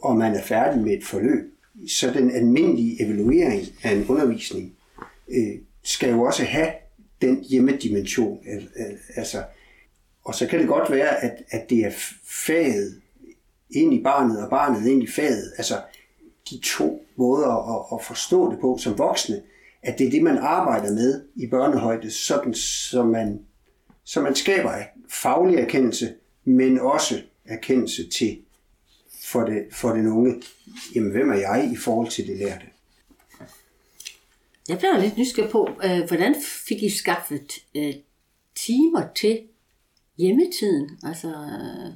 og 0.00 0.16
man 0.16 0.34
er 0.34 0.42
færdig 0.42 0.82
med 0.82 0.92
et 0.92 1.04
forløb, 1.04 1.57
så 1.86 2.10
den 2.10 2.30
almindelige 2.30 3.02
evaluering 3.02 3.66
af 3.82 3.92
en 3.92 4.06
undervisning 4.08 4.72
øh, 5.28 5.58
skal 5.82 6.10
jo 6.10 6.22
også 6.22 6.44
have 6.44 6.72
den 7.22 7.44
hjemmedimension. 7.48 8.38
Altså, 9.16 9.42
og 10.24 10.34
så 10.34 10.46
kan 10.46 10.58
det 10.58 10.68
godt 10.68 10.90
være, 10.90 11.24
at, 11.24 11.42
at 11.50 11.70
det 11.70 11.78
er 11.78 11.92
faget 12.46 13.00
ind 13.70 13.94
i 13.94 14.02
barnet, 14.02 14.42
og 14.42 14.50
barnet 14.50 14.86
ind 14.86 15.02
i 15.02 15.06
faget. 15.06 15.52
Altså 15.58 15.74
de 16.50 16.60
to 16.64 17.06
måder 17.16 17.48
at, 17.48 17.98
at 17.98 18.04
forstå 18.04 18.50
det 18.52 18.60
på 18.60 18.78
som 18.80 18.98
voksne, 18.98 19.42
at 19.82 19.98
det 19.98 20.06
er 20.06 20.10
det, 20.10 20.22
man 20.22 20.38
arbejder 20.38 20.92
med 20.92 21.22
i 21.36 21.46
børnehøjde, 21.46 22.10
sådan 22.10 22.54
så 22.54 23.04
man, 23.04 23.40
så 24.04 24.20
man 24.20 24.34
skaber 24.34 24.72
faglig 25.10 25.58
erkendelse, 25.58 26.14
men 26.44 26.80
også 26.80 27.22
erkendelse 27.44 28.08
til 28.08 28.38
for, 29.32 29.44
det, 29.44 29.66
for 29.72 29.88
den 29.88 30.06
unge, 30.06 30.42
jamen 30.94 31.10
hvem 31.10 31.30
er 31.30 31.36
jeg 31.36 31.70
i 31.72 31.76
forhold 31.76 32.10
til 32.10 32.26
det 32.26 32.38
lærte? 32.38 32.64
Jeg 34.68 34.78
bliver 34.78 35.00
lidt 35.00 35.18
nysgerrig 35.18 35.50
på, 35.50 35.68
øh, 35.84 36.06
hvordan 36.08 36.34
fik 36.68 36.82
I 36.82 36.88
skaffet 36.88 37.52
øh, 37.76 37.94
timer 38.54 39.02
til 39.16 39.40
hjemmetiden? 40.18 40.90
Altså, 41.02 41.28
øh, 41.28 41.92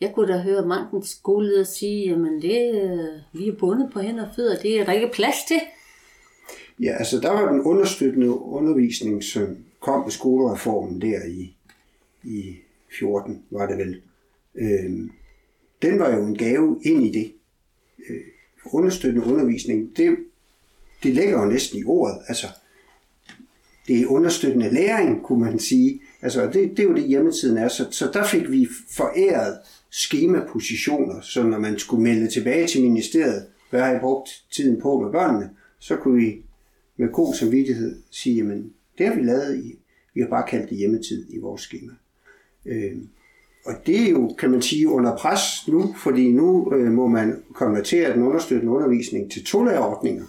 jeg 0.00 0.12
kunne 0.14 0.32
da 0.32 0.38
høre 0.38 0.66
mange 0.66 1.06
skoleleder 1.06 1.64
sige, 1.64 2.08
jamen 2.08 2.42
det, 2.42 2.74
øh, 2.82 3.40
vi 3.40 3.48
er 3.48 3.56
bundet 3.58 3.90
på 3.92 4.00
hænder 4.00 4.28
og 4.28 4.34
fødder, 4.36 4.62
det 4.62 4.80
er 4.80 4.84
der 4.84 4.92
ikke 4.92 5.10
plads 5.12 5.44
til. 5.48 5.60
Ja, 6.80 6.96
altså 6.98 7.20
der 7.20 7.30
var 7.30 7.52
den 7.52 7.60
understøttende 7.60 8.28
undervisning, 8.28 9.24
som 9.24 9.58
kom 9.80 10.02
med 10.02 10.10
skolereformen 10.10 11.00
der 11.00 11.26
i, 11.26 11.56
i 12.24 12.56
14, 12.98 13.44
var 13.50 13.66
det 13.66 13.78
vel. 13.78 14.02
Øh, 14.54 15.10
den 15.82 15.98
var 15.98 16.16
jo 16.16 16.26
en 16.26 16.38
gave 16.38 16.80
ind 16.82 17.06
i 17.06 17.10
det. 17.10 17.32
Øh, 18.10 18.20
understøttende 18.72 19.26
undervisning, 19.26 19.96
det, 19.96 20.16
det 21.02 21.14
ligger 21.14 21.42
jo 21.42 21.44
næsten 21.44 21.78
i 21.78 21.84
ordet. 21.84 22.18
Altså, 22.28 22.46
det 23.86 24.00
er 24.00 24.06
understøttende 24.06 24.74
læring, 24.74 25.22
kunne 25.22 25.40
man 25.40 25.58
sige. 25.58 26.00
Altså, 26.22 26.46
det, 26.46 26.70
det 26.70 26.78
er 26.78 26.82
jo 26.82 26.94
det 26.94 27.04
hjemmesiden 27.04 27.58
er. 27.58 27.68
Så, 27.68 27.86
så 27.90 28.10
der 28.12 28.24
fik 28.24 28.50
vi 28.50 28.68
foræret 28.90 29.58
skemapositioner, 29.90 31.20
så 31.20 31.42
når 31.42 31.58
man 31.58 31.78
skulle 31.78 32.02
melde 32.02 32.30
tilbage 32.30 32.66
til 32.66 32.82
ministeriet, 32.82 33.46
hvad 33.70 33.80
har 33.80 33.96
I 33.96 33.98
brugt 33.98 34.44
tiden 34.50 34.80
på 34.80 35.00
med 35.00 35.12
børnene, 35.12 35.50
så 35.78 35.96
kunne 35.96 36.16
vi 36.16 36.42
med 36.96 37.12
god 37.12 37.34
samvittighed 37.34 38.02
sige, 38.10 38.36
jamen, 38.36 38.72
det 38.98 39.06
har 39.06 39.14
vi 39.14 39.22
lavet 39.22 39.64
i, 39.64 39.78
vi 40.14 40.20
har 40.20 40.28
bare 40.28 40.48
kaldt 40.48 40.70
det 40.70 40.78
hjemmetid 40.78 41.26
i 41.28 41.38
vores 41.38 41.62
schema. 41.62 41.92
Øh, 42.66 42.96
og 43.64 43.74
det 43.86 44.00
er 44.00 44.10
jo, 44.10 44.34
kan 44.38 44.50
man 44.50 44.62
sige, 44.62 44.88
under 44.88 45.16
pres 45.16 45.68
nu, 45.68 45.94
fordi 45.98 46.32
nu 46.32 46.72
øh, 46.74 46.92
må 46.92 47.06
man 47.06 47.42
konvertere 47.54 48.12
den 48.12 48.22
understøttende 48.22 48.72
undervisning 48.72 49.30
til 49.30 49.44
tolærerordninger. 49.44 50.24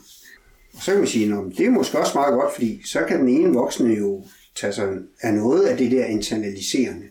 Og 0.73 0.81
så 0.81 0.91
kan 0.91 0.99
man 0.99 1.07
sige, 1.07 1.33
at 1.33 1.57
det 1.57 1.65
er 1.65 1.69
måske 1.69 1.99
også 1.99 2.17
meget 2.17 2.33
godt, 2.33 2.53
fordi 2.53 2.81
så 2.85 3.05
kan 3.07 3.19
den 3.19 3.29
ene 3.29 3.53
voksne 3.53 3.93
jo 3.93 4.23
tage 4.55 4.73
sig 4.73 4.97
af 5.21 5.33
noget 5.33 5.65
af 5.65 5.77
det 5.77 5.91
der 5.91 6.05
internaliserende. 6.05 7.05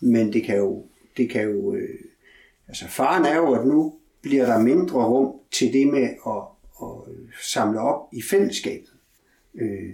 Men 0.00 0.32
det 0.32 0.44
kan 0.44 0.56
jo, 0.56 0.84
det 1.16 1.30
kan 1.30 1.42
jo 1.42 1.74
øh, 1.74 1.98
altså 2.68 2.88
faren 2.88 3.24
er 3.24 3.36
jo, 3.36 3.54
at 3.54 3.66
nu 3.66 3.94
bliver 4.22 4.46
der 4.46 4.58
mindre 4.58 5.04
rum 5.04 5.34
til 5.52 5.72
det 5.72 5.86
med 5.86 6.08
at, 6.26 6.42
at 6.82 7.14
samle 7.42 7.80
op 7.80 8.08
i 8.12 8.22
fællesskabet. 8.22 8.92
Øh, 9.54 9.90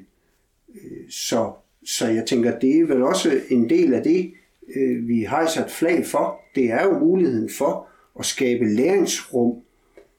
øh, 0.75 1.11
så, 1.11 1.53
så 1.87 2.09
jeg 2.09 2.27
tænker, 2.27 2.59
det 2.59 2.81
er 2.81 2.87
vel 2.87 3.03
også 3.03 3.41
en 3.51 3.71
del 3.71 3.95
af 3.95 4.03
det, 4.03 4.33
øh, 4.77 5.09
vi 5.09 5.21
hejser 5.21 5.65
et 5.65 5.71
flag 5.71 6.07
for, 6.07 6.41
det 6.55 6.71
er 6.71 6.85
jo 6.85 6.99
muligheden 6.99 7.51
for 7.59 7.89
at 8.19 8.27
skabe 8.27 8.65
læringsrum, 8.65 9.63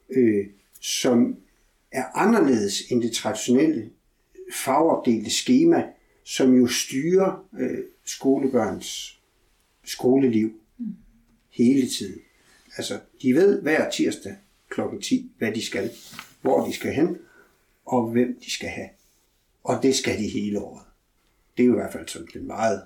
øh, 0.09 0.45
som 0.81 1.37
er 1.91 2.03
anderledes 2.15 2.81
end 2.91 3.01
det 3.01 3.11
traditionelle 3.11 3.89
fagopdelte 4.53 5.29
schema, 5.29 5.83
som 6.23 6.53
jo 6.53 6.67
styrer 6.67 7.47
øh, 7.59 7.83
skolebørns 8.05 9.21
skoleliv 9.83 10.53
hele 11.49 11.89
tiden. 11.89 12.21
Altså, 12.77 12.99
de 13.21 13.33
ved 13.33 13.61
hver 13.61 13.89
tirsdag 13.89 14.35
kl. 14.69 14.81
10, 15.01 15.31
hvad 15.37 15.51
de 15.51 15.65
skal, 15.65 15.91
hvor 16.41 16.65
de 16.65 16.73
skal 16.73 16.93
hen, 16.93 17.17
og 17.85 18.11
hvem 18.11 18.39
de 18.45 18.51
skal 18.51 18.69
have. 18.69 18.89
Og 19.63 19.83
det 19.83 19.95
skal 19.95 20.17
de 20.17 20.27
hele 20.27 20.59
året. 20.59 20.85
Det 21.57 21.63
er 21.63 21.67
jo 21.67 21.73
i 21.73 21.75
hvert 21.75 21.93
fald 21.93 22.07
sådan 22.07 22.27
den 22.33 22.47
meget 22.47 22.81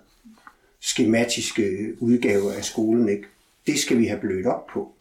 skematiske 0.82 1.94
udgave 2.00 2.56
af 2.56 2.64
skolen, 2.64 3.10
ikke? 3.10 3.24
Det 3.68 3.80
skal 3.80 4.00
vi 4.00 4.06
have 4.06 4.20
blødt 4.20 4.46
op 4.46 4.68
på. 4.68 4.92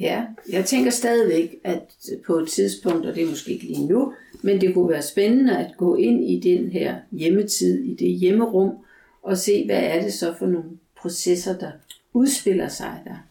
Ja, 0.00 0.26
jeg 0.48 0.64
tænker 0.64 0.90
stadigvæk, 0.90 1.54
at 1.64 1.96
på 2.26 2.34
et 2.34 2.48
tidspunkt, 2.48 3.06
og 3.06 3.14
det 3.14 3.22
er 3.22 3.30
måske 3.30 3.52
ikke 3.52 3.64
lige 3.64 3.86
nu, 3.86 4.12
men 4.42 4.60
det 4.60 4.74
kunne 4.74 4.88
være 4.88 5.02
spændende 5.02 5.58
at 5.58 5.76
gå 5.76 5.96
ind 5.96 6.24
i 6.24 6.40
den 6.40 6.70
her 6.70 6.96
hjemmetid, 7.12 7.84
i 7.84 7.94
det 7.94 8.08
hjemmerum, 8.08 8.70
og 9.22 9.38
se, 9.38 9.64
hvad 9.66 9.82
er 9.82 10.02
det 10.02 10.12
så 10.12 10.34
for 10.38 10.46
nogle 10.46 10.70
processer, 10.96 11.58
der 11.58 11.70
udspiller 12.12 12.68
sig 12.68 13.00
der. 13.04 13.28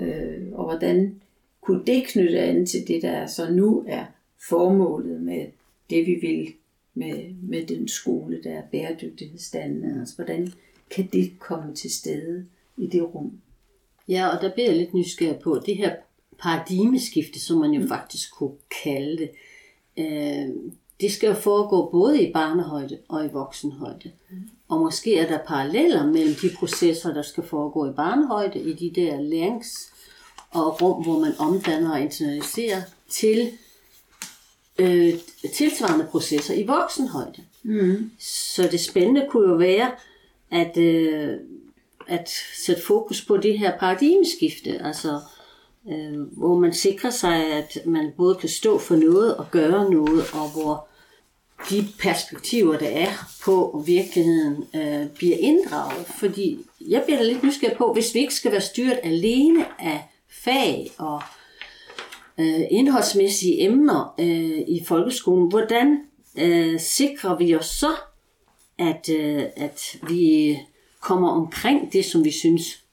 Øh, 0.00 0.42
og 0.52 0.64
hvordan 0.64 1.20
kunne 1.60 1.84
det 1.86 2.04
knytte 2.06 2.38
an 2.38 2.66
til 2.66 2.88
det, 2.88 3.02
der 3.02 3.26
så 3.26 3.50
nu 3.50 3.84
er 3.88 4.04
formålet 4.48 5.20
med 5.20 5.46
det, 5.90 6.06
vi 6.06 6.14
vil 6.14 6.52
med, 6.94 7.34
med 7.42 7.66
den 7.66 7.88
skole, 7.88 8.40
der 8.44 8.50
er 8.50 8.62
bæredygtighedsstandende. 8.72 10.00
Altså, 10.00 10.14
hvordan 10.14 10.52
kan 10.90 11.08
det 11.12 11.32
komme 11.38 11.74
til 11.74 11.90
stede 11.90 12.46
i 12.76 12.86
det 12.86 13.14
rum? 13.14 13.32
Ja, 14.08 14.28
og 14.28 14.42
der 14.42 14.52
bliver 14.52 14.68
jeg 14.68 14.78
lidt 14.78 14.94
nysgerrig 14.94 15.38
på 15.38 15.62
det 15.66 15.76
her 15.76 15.94
paradigmeskifte, 16.38 17.40
som 17.40 17.58
man 17.58 17.70
jo 17.70 17.80
mm. 17.80 17.88
faktisk 17.88 18.34
kunne 18.34 18.56
kalde 18.84 19.16
det. 19.16 19.30
Øh, 19.98 20.48
det 21.00 21.12
skal 21.12 21.26
jo 21.26 21.34
foregå 21.34 21.90
både 21.90 22.22
i 22.22 22.32
barnehøjde 22.32 22.98
og 23.08 23.24
i 23.24 23.28
voksenhøjde. 23.28 24.10
Mm. 24.30 24.36
Og 24.68 24.80
måske 24.80 25.18
er 25.18 25.28
der 25.28 25.38
paralleller 25.46 26.06
mellem 26.06 26.34
de 26.42 26.50
processer, 26.58 27.14
der 27.14 27.22
skal 27.22 27.44
foregå 27.44 27.90
i 27.90 27.92
barnehøjde, 27.92 28.60
i 28.60 28.72
de 28.72 29.00
der 29.00 29.18
lærings- 29.18 29.94
og 30.50 30.82
rum, 30.82 31.02
hvor 31.02 31.18
man 31.18 31.32
omdanner 31.38 31.92
og 31.92 32.00
internaliserer, 32.00 32.82
til 33.08 33.50
øh, 34.78 35.14
tilsvarende 35.54 36.06
processer 36.10 36.54
i 36.54 36.66
voksenhøjde. 36.66 37.42
Mm. 37.62 38.10
Så 38.18 38.68
det 38.70 38.80
spændende 38.80 39.26
kunne 39.30 39.50
jo 39.50 39.56
være, 39.56 39.90
at, 40.50 40.76
øh, 40.76 41.36
at 42.08 42.30
sætte 42.56 42.82
fokus 42.82 43.24
på 43.24 43.36
det 43.36 43.58
her 43.58 43.78
paradigmeskifte, 43.78 44.80
altså 44.84 45.20
øh, 45.90 46.20
hvor 46.20 46.58
man 46.58 46.72
sikrer 46.72 47.10
sig, 47.10 47.52
at 47.52 47.78
man 47.86 48.12
både 48.16 48.34
kan 48.34 48.48
stå 48.48 48.78
for 48.78 48.96
noget 48.96 49.36
og 49.36 49.46
gøre 49.50 49.90
noget, 49.90 50.24
og 50.32 50.50
hvor 50.50 50.88
de 51.70 51.86
perspektiver, 51.98 52.78
der 52.78 52.88
er 52.88 53.08
på 53.44 53.82
virkeligheden, 53.86 54.64
øh, 54.74 55.06
bliver 55.08 55.36
inddraget. 55.36 56.06
Fordi 56.06 56.58
jeg 56.80 57.02
bliver 57.04 57.18
da 57.18 57.24
lidt 57.24 57.42
nysgerrig 57.42 57.76
på, 57.76 57.92
hvis 57.92 58.14
vi 58.14 58.20
ikke 58.20 58.34
skal 58.34 58.52
være 58.52 58.60
styret 58.60 59.00
alene 59.02 59.66
af 59.80 60.08
fag 60.28 60.92
og 60.98 61.16
øh, 61.16 61.43
Øh, 62.38 62.60
indholdsmæssige 62.70 63.60
emner 63.60 64.14
øh, 64.20 64.58
i 64.68 64.82
folkeskolen, 64.86 65.48
hvordan 65.48 65.98
øh, 66.38 66.80
sikrer 66.80 67.36
vi 67.36 67.54
os 67.54 67.66
så, 67.66 67.90
at, 68.78 69.08
øh, 69.08 69.42
at 69.56 69.96
vi 70.08 70.58
kommer 71.00 71.28
omkring 71.28 71.92
det, 71.92 72.04
som 72.04 72.24
vi 72.24 72.30
synes, 72.30 72.84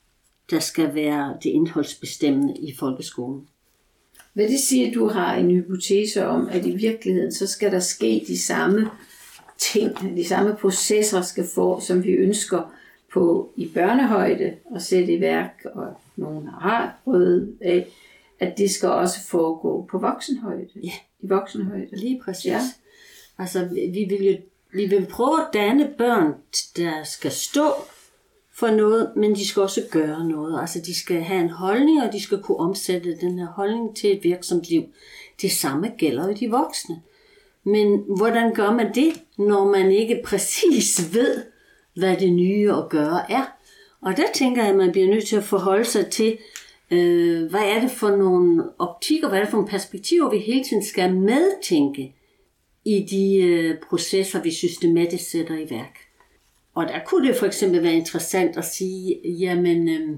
der 0.52 0.60
skal 0.60 0.96
være 0.96 1.38
det 1.44 1.50
indholdsbestemmende 1.50 2.54
i 2.58 2.76
folkeskolen? 2.80 3.48
Hvad 4.34 4.48
det 4.48 4.60
siger, 4.60 4.88
at 4.88 4.94
du 4.94 5.08
har 5.08 5.36
en 5.36 5.52
hypotese 5.52 6.28
om, 6.28 6.48
at 6.52 6.66
i 6.66 6.72
virkeligheden, 6.72 7.32
så 7.32 7.48
skal 7.48 7.72
der 7.72 7.80
ske 7.80 8.24
de 8.28 8.40
samme 8.40 8.90
ting, 9.58 10.18
de 10.18 10.28
samme 10.28 10.56
processer 10.56 11.22
skal 11.22 11.48
få, 11.56 11.80
som 11.80 12.04
vi 12.04 12.10
ønsker 12.10 12.74
på 13.14 13.52
i 13.56 13.68
børnehøjde 13.68 14.54
og 14.66 14.82
sætte 14.82 15.14
i 15.14 15.22
værk, 15.22 15.66
og 15.74 15.88
nogen 16.16 16.48
har 16.48 17.00
prøvet 17.04 17.58
af, 17.62 17.88
at 18.42 18.58
det 18.58 18.72
skal 18.72 18.90
også 18.90 19.28
foregå 19.28 19.88
på 19.92 19.98
voksenhøjde. 19.98 20.68
Ja. 20.84 20.92
I 21.20 21.28
voksenhøjde. 21.28 21.96
Lige 21.96 22.22
præcis. 22.26 22.46
Ja. 22.46 22.60
Altså, 23.38 23.66
vi 23.66 24.06
vil 24.10 24.26
jo 24.26 24.38
vi 24.74 24.86
vil 24.86 25.06
prøve 25.06 25.42
at 25.42 25.48
danne 25.54 25.90
børn, 25.98 26.34
der 26.78 27.04
skal 27.04 27.32
stå 27.32 27.74
for 28.54 28.72
noget, 28.72 29.12
men 29.16 29.36
de 29.36 29.48
skal 29.48 29.62
også 29.62 29.82
gøre 29.92 30.28
noget. 30.28 30.62
Altså, 30.62 30.80
de 30.86 31.00
skal 31.00 31.22
have 31.22 31.42
en 31.42 31.50
holdning, 31.50 32.04
og 32.04 32.14
de 32.14 32.22
skal 32.22 32.42
kunne 32.42 32.58
omsætte 32.58 33.18
den 33.22 33.40
her 33.40 33.48
holdning 33.48 33.96
til 33.96 34.18
et 34.18 34.24
virksomt 34.24 34.64
liv. 34.70 34.84
Det 35.42 35.52
samme 35.52 35.92
gælder 35.98 36.28
jo 36.28 36.34
de 36.34 36.50
voksne. 36.50 37.02
Men 37.64 38.04
hvordan 38.18 38.54
gør 38.54 38.72
man 38.72 38.96
det, 38.96 39.22
når 39.38 39.66
man 39.66 39.92
ikke 39.92 40.22
præcis 40.26 41.14
ved, 41.14 41.44
hvad 41.96 42.18
det 42.18 42.34
nye 42.34 42.74
at 42.74 42.90
gøre 42.90 43.32
er? 43.32 43.46
Og 44.02 44.18
der 44.18 44.26
tænker 44.34 44.62
jeg, 44.62 44.72
at 44.72 44.78
man 44.78 44.92
bliver 44.92 45.08
nødt 45.08 45.28
til 45.28 45.36
at 45.36 45.44
forholde 45.44 45.86
sig 45.86 46.08
til, 46.08 46.38
øh, 46.92 47.50
hvad 47.50 47.64
er 47.64 47.80
det 47.82 47.92
for 47.92 48.10
nogle 48.10 48.64
optikker, 48.80 49.30
hvad 49.30 49.38
er 49.38 49.44
det 49.44 49.52
for 49.52 49.58
nogle 49.58 49.72
perspektiver, 49.72 50.30
vi 50.30 50.38
hele 50.38 50.64
tiden 50.64 50.86
skal 50.86 51.16
medtænke 51.16 52.16
i 52.86 53.08
de 53.12 53.36
øh, 53.36 53.76
processer, 53.90 54.42
vi 54.42 54.52
systematisk 54.52 55.30
sætter 55.30 55.58
i 55.58 55.70
værk. 55.70 55.98
Og 56.76 56.88
der 56.88 57.00
kunne 57.06 57.28
det 57.28 57.36
for 57.36 57.46
eksempel 57.46 57.84
være 57.84 57.94
interessant 57.94 58.58
at 58.58 58.66
sige, 58.66 59.22
jamen, 59.26 59.90
øh, 59.90 60.18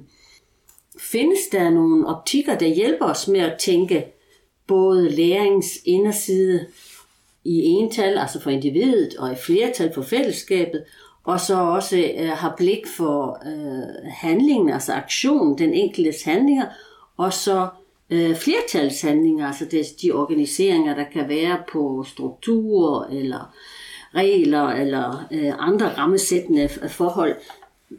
findes 0.99 1.39
der 1.51 1.69
nogle 1.69 2.07
optikker, 2.07 2.57
der 2.57 2.67
hjælper 2.67 3.05
os 3.05 3.27
med 3.27 3.39
at 3.39 3.59
tænke 3.59 4.05
både 4.67 5.09
lærings 5.09 5.79
inderside 5.85 6.67
i 7.43 7.59
ental, 7.59 8.17
altså 8.17 8.41
for 8.41 8.49
individet, 8.49 9.15
og 9.15 9.31
i 9.31 9.35
flertal 9.35 9.93
for 9.93 10.01
fællesskabet, 10.01 10.83
og 11.23 11.39
så 11.39 11.55
også 11.55 12.11
øh, 12.17 12.29
har 12.29 12.53
blik 12.57 12.87
for 12.97 13.41
øh, 13.45 14.11
handlingen, 14.11 14.69
altså 14.69 14.93
aktion, 14.93 15.57
den 15.57 15.73
enkeltes 15.73 16.23
handlinger, 16.23 16.65
og 17.17 17.33
så 17.33 17.67
øh, 18.09 18.35
flertalshandlinger, 18.35 19.47
altså 19.47 19.65
det, 19.65 19.85
de 20.01 20.11
organiseringer, 20.11 20.95
der 20.95 21.03
kan 21.13 21.29
være 21.29 21.57
på 21.71 22.05
strukturer 22.07 23.05
eller 23.05 23.53
regler 24.15 24.67
eller 24.67 25.27
øh, 25.31 25.53
andre 25.59 25.89
rammesættende 25.97 26.69
forhold. 26.87 27.35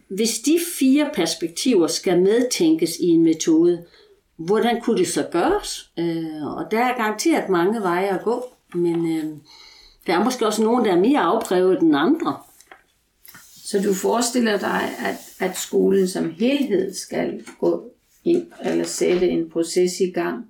Hvis 0.09 0.39
de 0.39 0.59
fire 0.79 1.11
perspektiver 1.15 1.87
skal 1.87 2.23
medtænkes 2.23 2.97
i 3.01 3.07
en 3.07 3.23
metode, 3.23 3.85
hvordan 4.37 4.81
kunne 4.81 4.99
det 4.99 5.09
så 5.09 5.27
gøres? 5.33 5.91
Øh, 5.99 6.57
og 6.57 6.71
der 6.71 6.79
er 6.79 6.97
garanteret 6.97 7.49
mange 7.49 7.83
veje 7.83 8.09
at 8.19 8.25
gå, 8.25 8.45
men 8.75 9.17
øh, 9.17 9.25
der 10.07 10.15
er 10.15 10.25
måske 10.25 10.47
også 10.47 10.63
nogen, 10.63 10.85
der 10.85 10.93
er 10.93 11.01
mere 11.01 11.21
afprøvet 11.21 11.81
end 11.81 11.97
andre. 11.97 12.37
Så 13.75 13.83
du 13.83 13.95
forestiller 13.95 14.59
dig, 14.59 14.83
at, 14.99 15.49
at 15.51 15.57
skolen 15.57 16.09
som 16.09 16.31
helhed 16.31 16.95
skal 16.95 17.45
gå 17.61 17.91
ind 18.25 18.47
eller 18.65 18.85
sætte 18.85 19.29
en 19.29 19.51
proces 19.51 20.01
i 20.01 20.11
gang, 20.11 20.47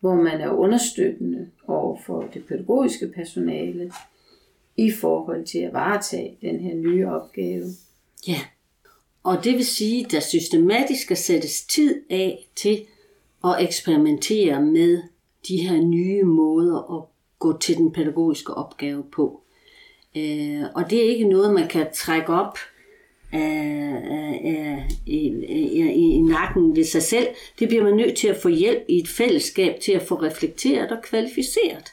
hvor 0.00 0.14
man 0.14 0.40
er 0.40 0.50
understøttende 0.50 1.50
over 1.66 1.98
for 2.06 2.28
det 2.34 2.44
pædagogiske 2.44 3.08
personale 3.08 3.92
i 4.76 4.90
forhold 4.90 5.46
til 5.46 5.58
at 5.58 5.72
varetage 5.72 6.38
den 6.40 6.60
her 6.60 6.74
nye 6.74 7.08
opgave. 7.08 7.64
Ja, 8.28 8.40
og 9.22 9.44
det 9.44 9.54
vil 9.54 9.66
sige, 9.66 10.04
at 10.04 10.12
der 10.12 10.20
systematisk 10.20 11.02
skal 11.02 11.16
sættes 11.16 11.66
tid 11.66 12.02
af 12.10 12.48
til 12.56 12.80
at 13.44 13.56
eksperimentere 13.60 14.62
med 14.62 15.02
de 15.48 15.56
her 15.56 15.82
nye 15.82 16.24
måder 16.24 16.98
at 16.98 17.04
gå 17.38 17.58
til 17.58 17.76
den 17.76 17.92
pædagogiske 17.92 18.54
opgave 18.54 19.04
på. 19.12 19.42
Øh, 20.16 20.62
og 20.74 20.90
det 20.90 20.98
er 20.98 21.10
ikke 21.10 21.28
noget, 21.28 21.54
man 21.54 21.68
kan 21.68 21.86
trække 21.94 22.32
op 22.32 22.58
i, 25.06 25.32
i, 25.56 26.16
i 26.16 26.20
nakken 26.20 26.76
ved 26.76 26.84
sig 26.84 27.02
selv. 27.02 27.26
Det 27.58 27.68
bliver 27.68 27.84
man 27.84 27.96
nødt 27.96 28.16
til 28.16 28.28
at 28.28 28.36
få 28.36 28.48
hjælp 28.48 28.84
i 28.88 28.98
et 28.98 29.08
fællesskab 29.08 29.80
til 29.80 29.92
at 29.92 30.02
få 30.02 30.14
reflekteret 30.14 30.92
og 30.92 31.02
kvalificeret. 31.02 31.92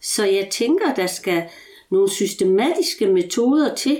Så 0.00 0.24
jeg 0.24 0.48
tænker, 0.50 0.94
der 0.94 1.06
skal 1.06 1.42
nogle 1.90 2.10
systematiske 2.10 3.06
metoder 3.06 3.74
til, 3.74 3.98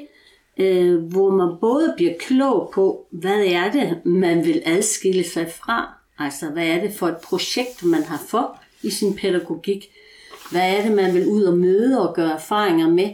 øh, 0.58 0.96
hvor 0.96 1.30
man 1.30 1.56
både 1.60 1.94
bliver 1.96 2.12
klog 2.18 2.70
på, 2.74 3.06
hvad 3.10 3.44
er 3.44 3.72
det, 3.72 4.00
man 4.04 4.46
vil 4.46 4.62
adskille 4.64 5.24
sig 5.24 5.52
fra. 5.52 5.94
Altså, 6.18 6.46
hvad 6.48 6.66
er 6.66 6.80
det 6.80 6.92
for 6.92 7.06
et 7.06 7.16
projekt, 7.16 7.84
man 7.84 8.02
har 8.02 8.22
for 8.28 8.60
i 8.82 8.90
sin 8.90 9.16
pædagogik. 9.16 9.90
Hvad 10.50 10.76
er 10.76 10.82
det, 10.82 10.92
man 10.92 11.14
vil 11.14 11.28
ud 11.28 11.42
og 11.42 11.58
møde 11.58 12.08
og 12.08 12.14
gøre 12.14 12.32
erfaringer 12.32 12.88
med, 12.90 13.10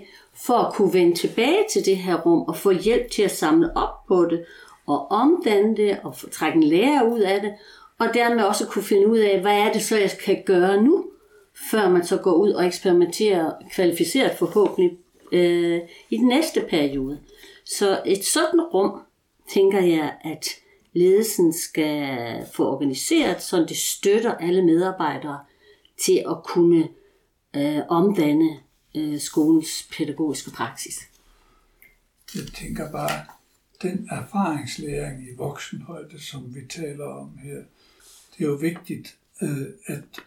for 0.47 0.55
at 0.55 0.75
kunne 0.75 0.95
vende 0.95 1.17
tilbage 1.17 1.65
til 1.73 1.87
det 1.87 1.97
her 1.97 2.21
rum 2.21 2.43
og 2.43 2.57
få 2.57 2.71
hjælp 2.71 3.11
til 3.11 3.23
at 3.23 3.31
samle 3.31 3.77
op 3.77 4.07
på 4.09 4.25
det 4.25 4.45
og 4.87 5.11
omdanne 5.11 5.77
det 5.77 5.99
og 6.05 6.17
få, 6.17 6.29
trække 6.29 6.57
en 6.57 6.63
lærer 6.63 7.03
ud 7.03 7.21
af 7.21 7.41
det, 7.41 7.55
og 7.99 8.07
dermed 8.15 8.45
også 8.45 8.67
kunne 8.67 8.83
finde 8.83 9.07
ud 9.07 9.19
af, 9.19 9.41
hvad 9.41 9.59
er 9.59 9.73
det 9.73 9.83
så, 9.83 9.99
jeg 9.99 10.11
kan 10.25 10.43
gøre 10.47 10.83
nu, 10.83 11.05
før 11.71 11.89
man 11.89 12.05
så 12.05 12.17
går 12.17 12.33
ud 12.33 12.51
og 12.51 12.67
eksperimenterer 12.67 13.53
kvalificeret 13.75 14.39
forhåbentlig 14.39 14.99
øh, 15.33 15.81
i 16.11 16.17
den 16.17 16.29
næste 16.29 16.61
periode. 16.71 17.19
Så 17.65 18.01
et 18.07 18.25
sådan 18.25 18.61
rum, 18.61 19.01
tænker 19.55 19.81
jeg, 19.81 20.15
at 20.25 20.49
ledelsen 20.93 21.53
skal 21.53 22.19
få 22.55 22.67
organiseret, 22.67 23.43
så 23.43 23.65
det 23.69 23.77
støtter 23.77 24.35
alle 24.35 24.65
medarbejdere 24.65 25.39
til 26.05 26.25
at 26.29 26.37
kunne 26.45 26.89
øh, 27.57 27.79
omdanne 27.89 28.59
øh, 28.95 29.21
skolens 29.21 29.89
pædagogiske 29.97 30.51
praksis. 30.51 30.99
Jeg 32.35 32.47
tænker 32.55 32.93
bare, 32.93 33.25
den 33.83 34.09
erfaringslæring 34.11 35.29
i 35.29 35.35
voksenhøjde, 35.37 36.21
som 36.21 36.55
vi 36.55 36.61
taler 36.67 37.05
om 37.05 37.39
her, 37.39 37.63
det 38.39 38.45
er 38.45 38.49
jo 38.49 38.55
vigtigt, 38.55 39.19
øh, 39.43 39.67
at 39.87 40.23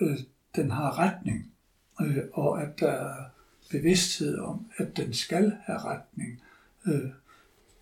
øh, 0.00 0.18
den 0.56 0.70
har 0.70 0.98
retning, 0.98 1.52
øh, 2.00 2.24
og 2.32 2.62
at 2.62 2.80
der 2.80 2.90
er 2.90 3.24
bevidsthed 3.70 4.38
om, 4.38 4.66
at 4.76 4.96
den 4.96 5.14
skal 5.14 5.52
have 5.64 5.78
retning. 5.78 6.42
Øh, 6.86 7.10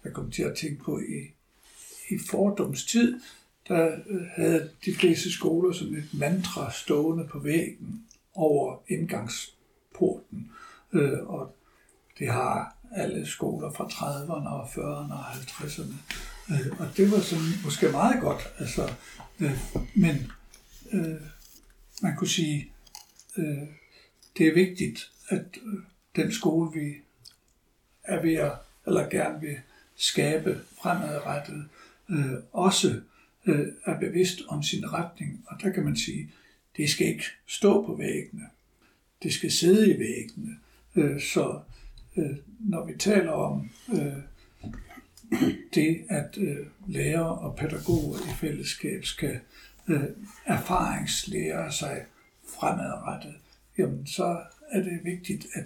jeg 0.05 0.12
kom 0.12 0.31
til 0.31 0.42
at 0.42 0.57
tænke 0.57 0.85
på 0.85 0.98
i, 0.98 1.33
i 2.11 2.18
fordomstid, 2.31 3.20
der 3.68 3.98
øh, 4.07 4.26
havde 4.35 4.70
de 4.85 4.94
fleste 4.94 5.33
skoler 5.33 5.72
som 5.72 5.94
et 5.94 6.09
mantra 6.12 6.72
stående 6.72 7.29
på 7.29 7.38
væggen 7.38 8.07
over 8.35 8.83
indgangs 8.88 9.55
porten. 9.98 10.50
Øh, 10.92 11.26
og 11.26 11.56
det 12.18 12.28
har 12.28 12.76
alle 12.92 13.26
skoler 13.26 13.72
fra 13.72 13.85
30'erne 13.85 14.48
og 14.48 14.64
40'erne 14.64 15.12
og 15.12 15.30
50'erne. 15.32 15.94
Øh, 16.50 16.80
og 16.80 16.96
det 16.96 17.11
var 17.11 17.20
sådan 17.20 17.52
måske 17.64 17.88
meget 17.88 18.20
godt. 18.20 18.52
Altså, 18.59 18.92
øh, 19.40 19.59
men 19.94 20.32
øh, 20.92 21.20
man 22.02 22.16
kunne 22.16 22.28
sige, 22.28 22.72
øh, 23.37 23.68
det 24.38 24.48
er 24.48 24.54
vigtigt, 24.54 25.11
at 25.28 25.44
øh, 25.66 25.78
den 26.16 26.32
skole, 26.32 26.80
vi 26.80 26.94
er 28.04 28.22
ved 28.22 28.35
at, 28.35 28.52
eller 28.87 29.09
gerne 29.09 29.40
vil 29.40 29.56
skabe 29.96 30.61
fremadrettet, 30.82 31.68
øh, 32.11 32.32
også 32.52 33.00
øh, 33.46 33.66
er 33.85 33.98
bevidst 34.00 34.42
om 34.48 34.62
sin 34.62 34.92
retning. 34.92 35.44
Og 35.46 35.56
der 35.62 35.70
kan 35.70 35.85
man 35.85 35.96
sige, 35.96 36.30
det 36.76 36.90
skal 36.90 37.06
ikke 37.06 37.24
stå 37.46 37.87
på 37.87 37.94
væggene. 37.94 38.44
Det 39.22 39.33
skal 39.33 39.52
sidde 39.52 39.94
i 39.94 39.98
væggene. 39.98 40.57
Øh, 40.96 41.20
så 41.20 41.61
øh, 42.16 42.37
når 42.61 42.87
vi 42.87 42.94
taler 42.98 43.33
om 43.33 43.70
øh, 43.92 44.22
det, 45.74 46.05
at 46.09 46.38
øh, 46.38 46.66
lærere 46.87 47.38
og 47.38 47.57
pædagoger 47.57 48.18
i 48.18 48.35
fællesskab 48.40 49.05
skal 49.05 49.40
øh, 49.88 50.05
erfaringslære 50.46 51.72
sig 51.72 52.05
fremadrettet, 52.48 53.35
jamen 53.79 54.07
så 54.07 54.40
er 54.70 54.83
det 54.83 55.00
vigtigt, 55.05 55.46
at 55.55 55.64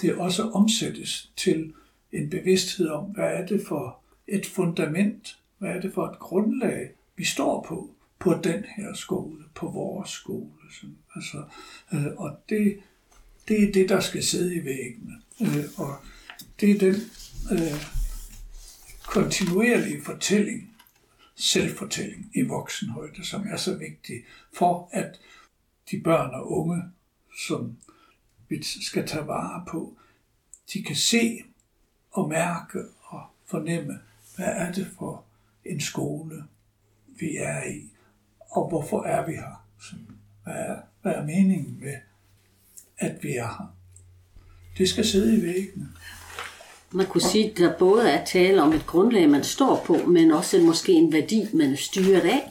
det 0.00 0.14
også 0.14 0.42
omsættes 0.42 1.32
til 1.36 1.72
en 2.12 2.30
bevidsthed 2.30 2.88
om, 2.88 3.04
hvad 3.04 3.24
er 3.24 3.46
det 3.46 3.66
for 3.68 3.98
et 4.28 4.46
fundament, 4.46 5.38
hvad 5.58 5.70
er 5.70 5.80
det 5.80 5.92
for 5.94 6.06
et 6.06 6.18
grundlag, 6.18 6.90
vi 7.16 7.24
står 7.24 7.66
på, 7.68 7.93
på 8.24 8.34
den 8.44 8.64
her 8.76 8.94
skole, 8.94 9.44
på 9.54 9.68
vores 9.68 10.10
skole. 10.10 10.50
Sådan. 10.80 10.98
Altså, 11.14 11.44
øh, 11.92 12.06
og 12.16 12.36
det, 12.48 12.80
det 13.48 13.62
er 13.68 13.72
det, 13.72 13.88
der 13.88 14.00
skal 14.00 14.22
sidde 14.22 14.54
i 14.54 14.64
væggene. 14.64 15.22
Øh, 15.40 15.64
og 15.76 15.96
det 16.60 16.70
er 16.70 16.78
den 16.78 16.94
øh, 17.52 17.84
kontinuerlige 19.06 20.02
fortælling, 20.04 20.76
selvfortælling 21.34 22.30
i 22.34 22.42
voksenhøjde, 22.42 23.24
som 23.24 23.46
er 23.50 23.56
så 23.56 23.76
vigtig 23.76 24.24
for, 24.52 24.88
at 24.92 25.20
de 25.90 26.00
børn 26.00 26.34
og 26.34 26.52
unge, 26.52 26.82
som 27.46 27.76
vi 28.48 28.62
skal 28.62 29.06
tage 29.06 29.26
vare 29.26 29.64
på, 29.68 29.96
de 30.72 30.82
kan 30.82 30.96
se 30.96 31.42
og 32.10 32.28
mærke 32.28 32.78
og 33.02 33.22
fornemme, 33.46 34.00
hvad 34.36 34.46
er 34.46 34.72
det 34.72 34.86
for 34.98 35.24
en 35.64 35.80
skole, 35.80 36.44
vi 37.06 37.36
er 37.36 37.64
i, 37.64 37.93
og 38.54 38.68
hvorfor 38.68 39.02
er 39.02 39.26
vi 39.26 39.32
her? 39.32 39.64
Hvad 40.44 40.54
er, 40.54 40.76
hvad 41.02 41.12
er 41.12 41.22
meningen 41.22 41.78
med, 41.80 41.94
at 42.98 43.22
vi 43.22 43.28
er 43.28 43.46
her? 43.46 43.74
Det 44.78 44.88
skal 44.88 45.04
sidde 45.04 45.38
i 45.38 45.42
væggene. 45.42 45.88
Man 46.90 47.06
kunne 47.06 47.20
sige, 47.20 47.50
at 47.50 47.58
der 47.58 47.78
både 47.78 48.10
er 48.10 48.24
tale 48.24 48.62
om 48.62 48.72
et 48.72 48.86
grundlag, 48.86 49.28
man 49.30 49.44
står 49.44 49.84
på, 49.86 49.96
men 49.96 50.30
også 50.30 50.60
måske 50.60 50.92
en 50.92 51.12
værdi, 51.12 51.48
man 51.54 51.72
er 51.72 51.76
styret 51.76 52.20
af. 52.20 52.50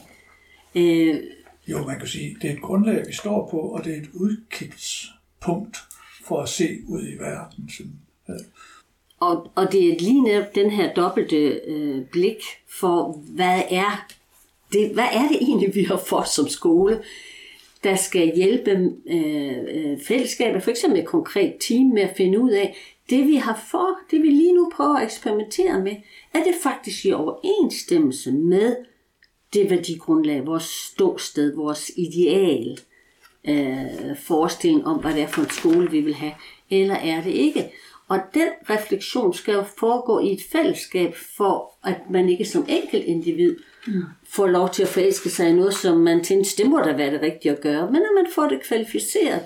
Øh, 0.74 1.20
jo, 1.66 1.86
man 1.86 1.98
kan 1.98 2.08
sige, 2.08 2.36
det 2.42 2.50
er 2.50 2.54
et 2.54 2.62
grundlag, 2.62 3.06
vi 3.06 3.12
står 3.12 3.48
på, 3.50 3.58
og 3.58 3.84
det 3.84 3.92
er 3.92 4.00
et 4.00 4.10
udkigspunkt 4.12 5.76
for 6.24 6.42
at 6.42 6.48
se 6.48 6.78
ud 6.86 7.08
i 7.08 7.18
verden. 7.18 7.70
Sådan. 7.70 8.46
Og, 9.20 9.50
og 9.54 9.72
det 9.72 9.92
er 9.92 9.98
lige 9.98 10.22
netop 10.22 10.54
den 10.54 10.70
her 10.70 10.94
dobbelte 10.94 11.60
øh, 11.66 12.04
blik 12.06 12.38
for, 12.80 13.12
hvad 13.12 13.62
er 13.70 14.06
det, 14.74 14.90
hvad 14.94 15.08
er 15.12 15.28
det 15.28 15.36
egentlig, 15.40 15.74
vi 15.74 15.84
har 15.84 15.96
fået 15.96 16.28
som 16.28 16.48
skole, 16.48 17.02
der 17.84 17.96
skal 17.96 18.32
hjælpe 18.36 18.70
øh, 19.06 19.58
øh, 19.68 20.00
fællesskabet, 20.00 20.62
for 20.62 20.70
eksempel 20.70 21.00
et 21.00 21.06
konkret 21.06 21.54
team 21.68 21.86
med 21.86 22.02
at 22.02 22.16
finde 22.16 22.40
ud 22.40 22.50
af, 22.50 22.76
det 23.10 23.26
vi 23.26 23.36
har 23.36 23.64
for, 23.70 23.98
det 24.10 24.22
vi 24.22 24.28
lige 24.28 24.54
nu 24.54 24.70
prøver 24.76 24.96
at 24.96 25.04
eksperimentere 25.04 25.80
med, 25.80 25.96
er 26.34 26.38
det 26.38 26.54
faktisk 26.62 27.04
i 27.04 27.12
overensstemmelse 27.12 28.32
med 28.32 28.76
det 29.54 29.70
værdigrundlag, 29.70 30.46
vores 30.46 30.64
ståsted, 30.64 31.56
vores 31.56 31.90
ideal, 31.96 32.78
øh, 33.48 34.16
forestilling 34.16 34.86
om, 34.86 35.00
hvad 35.00 35.14
det 35.14 35.22
er 35.22 35.26
for 35.26 35.42
en 35.42 35.50
skole, 35.50 35.90
vi 35.90 36.00
vil 36.00 36.14
have, 36.14 36.32
eller 36.70 36.94
er 36.94 37.22
det 37.22 37.30
ikke? 37.30 37.70
Og 38.08 38.20
den 38.34 38.48
refleksion 38.70 39.34
skal 39.34 39.54
jo 39.54 39.62
foregå 39.78 40.18
i 40.18 40.32
et 40.32 40.40
fællesskab, 40.52 41.14
for 41.36 41.78
at 41.84 42.00
man 42.10 42.28
ikke 42.28 42.44
som 42.44 42.66
enkelt 42.68 43.04
individ 43.04 43.56
får 44.24 44.46
lov 44.46 44.70
til 44.70 44.82
at 44.82 44.88
forelske 44.88 45.30
sig 45.30 45.48
i 45.48 45.52
noget, 45.52 45.74
som 45.74 45.98
man 45.98 46.24
tænker, 46.24 46.50
det 46.58 46.66
må 46.66 46.78
da 46.78 46.92
være 46.92 47.12
det 47.12 47.22
rigtige 47.22 47.52
at 47.52 47.60
gøre, 47.60 47.86
men 47.86 47.96
at 47.96 48.10
man 48.14 48.26
får 48.34 48.48
det 48.48 48.62
kvalificeret 48.62 49.42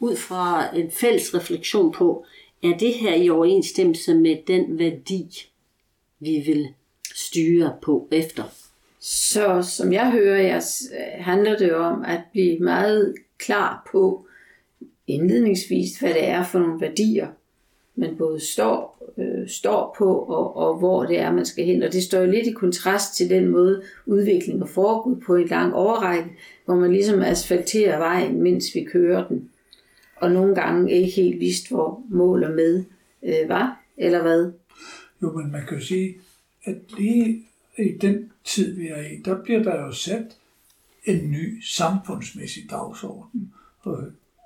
ud 0.00 0.16
fra 0.16 0.76
en 0.76 0.90
fælles 0.90 1.34
refleksion 1.34 1.92
på, 1.92 2.24
er 2.62 2.78
det 2.78 2.94
her 2.94 3.14
i 3.14 3.30
overensstemmelse 3.30 4.14
med 4.14 4.36
den 4.46 4.78
værdi, 4.78 5.50
vi 6.20 6.42
vil 6.46 6.68
styre 7.14 7.76
på 7.82 8.08
efter. 8.12 8.44
Så 9.00 9.68
som 9.70 9.92
jeg 9.92 10.10
hører 10.10 10.42
jer, 10.42 10.56
øh, 10.92 11.24
handler 11.24 11.58
det 11.58 11.74
om 11.74 12.04
at 12.04 12.20
blive 12.32 12.58
meget 12.58 13.14
klar 13.38 13.88
på 13.92 14.26
indledningsvis, 15.06 15.98
hvad 15.98 16.14
det 16.14 16.28
er 16.28 16.44
for 16.44 16.58
nogle 16.58 16.80
værdier, 16.80 17.28
man 17.94 18.16
både 18.16 18.40
står, 18.40 18.95
øh, 19.18 19.48
står 19.48 19.94
på, 19.98 20.18
og, 20.18 20.56
og 20.56 20.78
hvor 20.78 21.04
det 21.04 21.18
er, 21.18 21.32
man 21.32 21.46
skal 21.46 21.64
hen. 21.64 21.82
Og 21.82 21.92
det 21.92 22.02
står 22.02 22.18
jo 22.18 22.30
lidt 22.30 22.46
i 22.46 22.52
kontrast 22.52 23.16
til 23.16 23.30
den 23.30 23.48
måde, 23.48 23.82
udviklingen 24.06 24.68
foregået 24.68 25.20
på 25.26 25.34
en 25.36 25.48
lang 25.48 25.74
overrække, 25.74 26.30
hvor 26.64 26.74
man 26.74 26.92
ligesom 26.92 27.22
asfalterer 27.22 27.98
vejen, 27.98 28.42
mens 28.42 28.64
vi 28.74 28.84
kører 28.84 29.28
den. 29.28 29.50
Og 30.16 30.30
nogle 30.30 30.54
gange 30.54 30.92
ikke 30.92 31.10
helt 31.10 31.40
vidst, 31.40 31.68
hvor 31.68 32.02
mål 32.08 32.44
og 32.44 32.50
med 32.50 32.84
øh, 33.22 33.48
var, 33.48 33.82
eller 33.96 34.22
hvad? 34.22 34.52
Jo, 35.22 35.32
men 35.32 35.52
man 35.52 35.66
kan 35.68 35.78
jo 35.78 35.84
sige, 35.84 36.16
at 36.64 36.76
lige 36.98 37.46
i 37.78 37.92
den 38.00 38.32
tid, 38.44 38.74
vi 38.74 38.88
er 38.88 39.00
i, 39.00 39.22
der 39.24 39.42
bliver 39.42 39.62
der 39.62 39.84
jo 39.84 39.92
sat 39.92 40.36
en 41.04 41.30
ny 41.30 41.62
samfundsmæssig 41.62 42.70
dagsorden. 42.70 43.52
Og, 43.80 44.04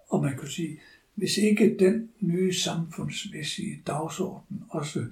og 0.09 0.22
man 0.22 0.38
kan 0.38 0.48
sige, 0.48 0.80
hvis 1.20 1.38
ikke 1.38 1.76
den 1.78 2.11
nye 2.20 2.54
samfundsmæssige 2.54 3.83
dagsorden 3.87 4.62
også 4.68 5.04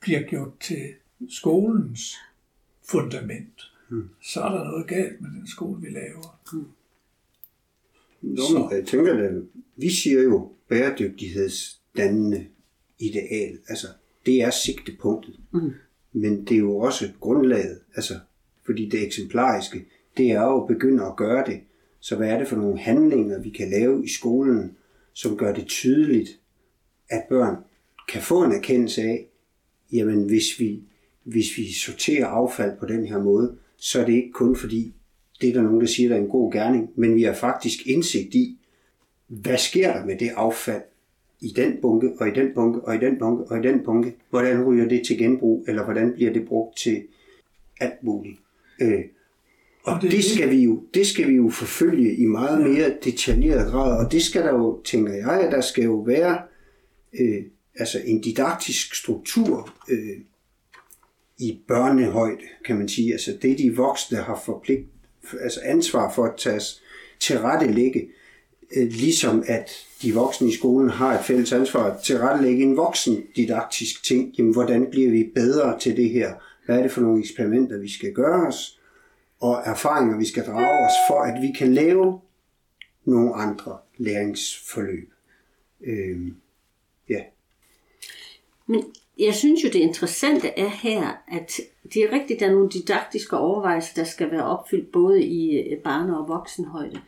bliver 0.00 0.22
gjort 0.22 0.60
til 0.60 0.82
skolens 1.28 2.14
fundament, 2.90 3.72
hmm. 3.88 4.08
så 4.22 4.40
er 4.40 4.52
der 4.52 4.64
noget 4.64 4.86
galt 4.86 5.20
med 5.20 5.30
den 5.30 5.46
skole, 5.46 5.80
vi 5.80 5.88
laver. 5.90 6.40
Hmm. 6.52 6.64
Nå, 8.22 8.70
jeg 8.70 8.86
tænker, 8.86 9.28
at 9.28 9.42
vi 9.76 9.90
siger 9.90 10.22
jo 10.22 10.52
bæredygtighedsdannende 10.68 12.46
ideal. 12.98 13.58
Altså, 13.68 13.86
det 14.26 14.42
er 14.42 14.50
sigtepunktet. 14.50 15.40
Mm. 15.52 15.72
Men 16.12 16.44
det 16.44 16.54
er 16.54 16.58
jo 16.58 16.78
også 16.78 17.12
grundlaget. 17.20 17.80
Altså, 17.94 18.14
fordi 18.66 18.88
det 18.88 19.06
eksemplariske, 19.06 19.84
det 20.16 20.30
er 20.30 20.42
jo 20.42 20.62
at 20.62 20.68
begynde 20.68 21.04
at 21.04 21.16
gøre 21.16 21.46
det. 21.46 21.60
Så 22.00 22.16
hvad 22.16 22.28
er 22.28 22.38
det 22.38 22.48
for 22.48 22.56
nogle 22.56 22.78
handlinger, 22.78 23.42
vi 23.42 23.50
kan 23.50 23.70
lave 23.70 24.04
i 24.04 24.08
skolen, 24.08 24.76
som 25.18 25.36
gør 25.36 25.54
det 25.54 25.66
tydeligt, 25.66 26.40
at 27.08 27.22
børn 27.28 27.56
kan 28.08 28.22
få 28.22 28.44
en 28.44 28.52
erkendelse 28.52 29.02
af, 29.02 29.26
jamen 29.92 30.26
hvis 30.26 30.60
vi, 30.60 30.82
hvis 31.24 31.56
vi 31.56 31.72
sorterer 31.72 32.26
affald 32.26 32.78
på 32.78 32.86
den 32.86 33.06
her 33.06 33.22
måde, 33.22 33.56
så 33.76 34.00
er 34.00 34.04
det 34.04 34.12
ikke 34.12 34.32
kun 34.32 34.56
fordi, 34.56 34.94
det 35.40 35.48
er 35.48 35.52
der 35.52 35.62
nogen, 35.62 35.80
der 35.80 35.86
siger, 35.86 36.08
der 36.08 36.16
er 36.16 36.20
en 36.20 36.28
god 36.28 36.52
gerning, 36.52 36.90
men 36.96 37.14
vi 37.14 37.22
har 37.22 37.34
faktisk 37.34 37.86
indsigt 37.86 38.34
i, 38.34 38.58
hvad 39.26 39.58
sker 39.58 39.92
der 39.92 40.04
med 40.04 40.18
det 40.18 40.30
affald 40.36 40.82
i 41.40 41.48
den 41.56 41.76
bunke, 41.82 42.12
og 42.20 42.28
i 42.28 42.30
den 42.30 42.54
bunke, 42.54 42.80
og 42.80 42.94
i 42.94 42.98
den 42.98 43.18
bunke, 43.18 43.44
og 43.44 43.58
i 43.58 43.62
den 43.62 43.84
bunke. 43.84 44.16
Hvordan 44.30 44.64
ryger 44.64 44.88
det 44.88 45.06
til 45.06 45.18
genbrug, 45.18 45.64
eller 45.68 45.84
hvordan 45.84 46.12
bliver 46.12 46.32
det 46.32 46.46
brugt 46.46 46.76
til 46.76 47.02
alt 47.80 48.02
muligt. 48.02 48.38
Øh, 48.80 49.04
og 49.94 50.02
det, 50.02 50.10
det, 50.10 50.24
skal 50.24 50.50
vi 50.50 50.56
jo, 50.56 50.82
det 50.94 51.06
skal 51.06 51.28
vi 51.28 51.34
jo 51.34 51.50
forfølge 51.50 52.16
i 52.16 52.24
meget 52.24 52.60
mere 52.60 52.92
detaljeret 53.04 53.70
grad, 53.70 54.04
og 54.04 54.12
det 54.12 54.22
skal 54.22 54.42
der 54.42 54.52
jo, 54.52 54.80
tænker 54.84 55.12
jeg, 55.12 55.40
at 55.40 55.52
der 55.52 55.60
skal 55.60 55.84
jo 55.84 55.94
være 55.94 56.38
øh, 57.20 57.42
altså 57.76 58.00
en 58.04 58.20
didaktisk 58.20 58.94
struktur 58.94 59.74
øh, 59.90 60.20
i 61.38 61.58
børnehøjde, 61.68 62.44
kan 62.64 62.76
man 62.76 62.88
sige. 62.88 63.12
Altså 63.12 63.38
det, 63.42 63.58
de 63.58 63.76
voksne 63.76 64.18
har 64.18 64.42
forpligt, 64.44 64.86
altså 65.40 65.60
ansvar 65.64 66.12
for 66.14 66.24
at 66.24 66.34
tage 66.38 66.60
til 67.20 67.38
rette 67.38 67.72
lægge, 67.72 68.08
øh, 68.76 68.88
ligesom 68.88 69.44
at 69.46 69.70
de 70.02 70.14
voksne 70.14 70.48
i 70.48 70.52
skolen 70.52 70.90
har 70.90 71.18
et 71.18 71.24
fælles 71.24 71.52
ansvar 71.52 72.00
til 72.04 72.14
at 72.14 72.20
rettelægge 72.20 72.62
en 72.62 72.76
voksen 72.76 73.24
didaktisk 73.36 74.04
ting. 74.04 74.34
Jamen, 74.38 74.52
hvordan 74.52 74.86
bliver 74.90 75.10
vi 75.10 75.30
bedre 75.34 75.78
til 75.78 75.96
det 75.96 76.10
her? 76.10 76.34
Hvad 76.66 76.78
er 76.78 76.82
det 76.82 76.90
for 76.90 77.00
nogle 77.00 77.20
eksperimenter, 77.20 77.78
vi 77.78 77.90
skal 77.90 78.12
gøre 78.12 78.46
os? 78.46 78.77
Og 79.40 79.62
erfaringer, 79.64 80.18
vi 80.18 80.24
skal 80.24 80.46
drage 80.46 80.86
os 80.86 80.92
for, 81.08 81.20
at 81.20 81.42
vi 81.42 81.52
kan 81.58 81.74
lave 81.74 82.20
nogle 83.04 83.34
andre 83.34 83.78
læringsforløb. 83.96 85.12
Øhm, 85.80 86.36
ja. 87.08 87.22
Men 88.66 88.84
jeg 89.18 89.34
synes 89.34 89.64
jo, 89.64 89.68
det 89.68 89.78
interessante 89.78 90.48
er 90.48 90.68
her, 90.68 91.22
at 91.28 91.52
det 91.94 92.02
er 92.02 92.12
rigtigt, 92.12 92.40
der 92.40 92.46
er 92.46 92.52
nogle 92.52 92.70
didaktiske 92.70 93.36
overvejelser, 93.36 93.94
der 93.94 94.04
skal 94.04 94.30
være 94.30 94.44
opfyldt 94.44 94.92
både 94.92 95.24
i 95.24 95.58
øh, 95.58 95.78
barne- 95.78 96.18
og 96.18 96.28
voksenhøjde. 96.28 97.00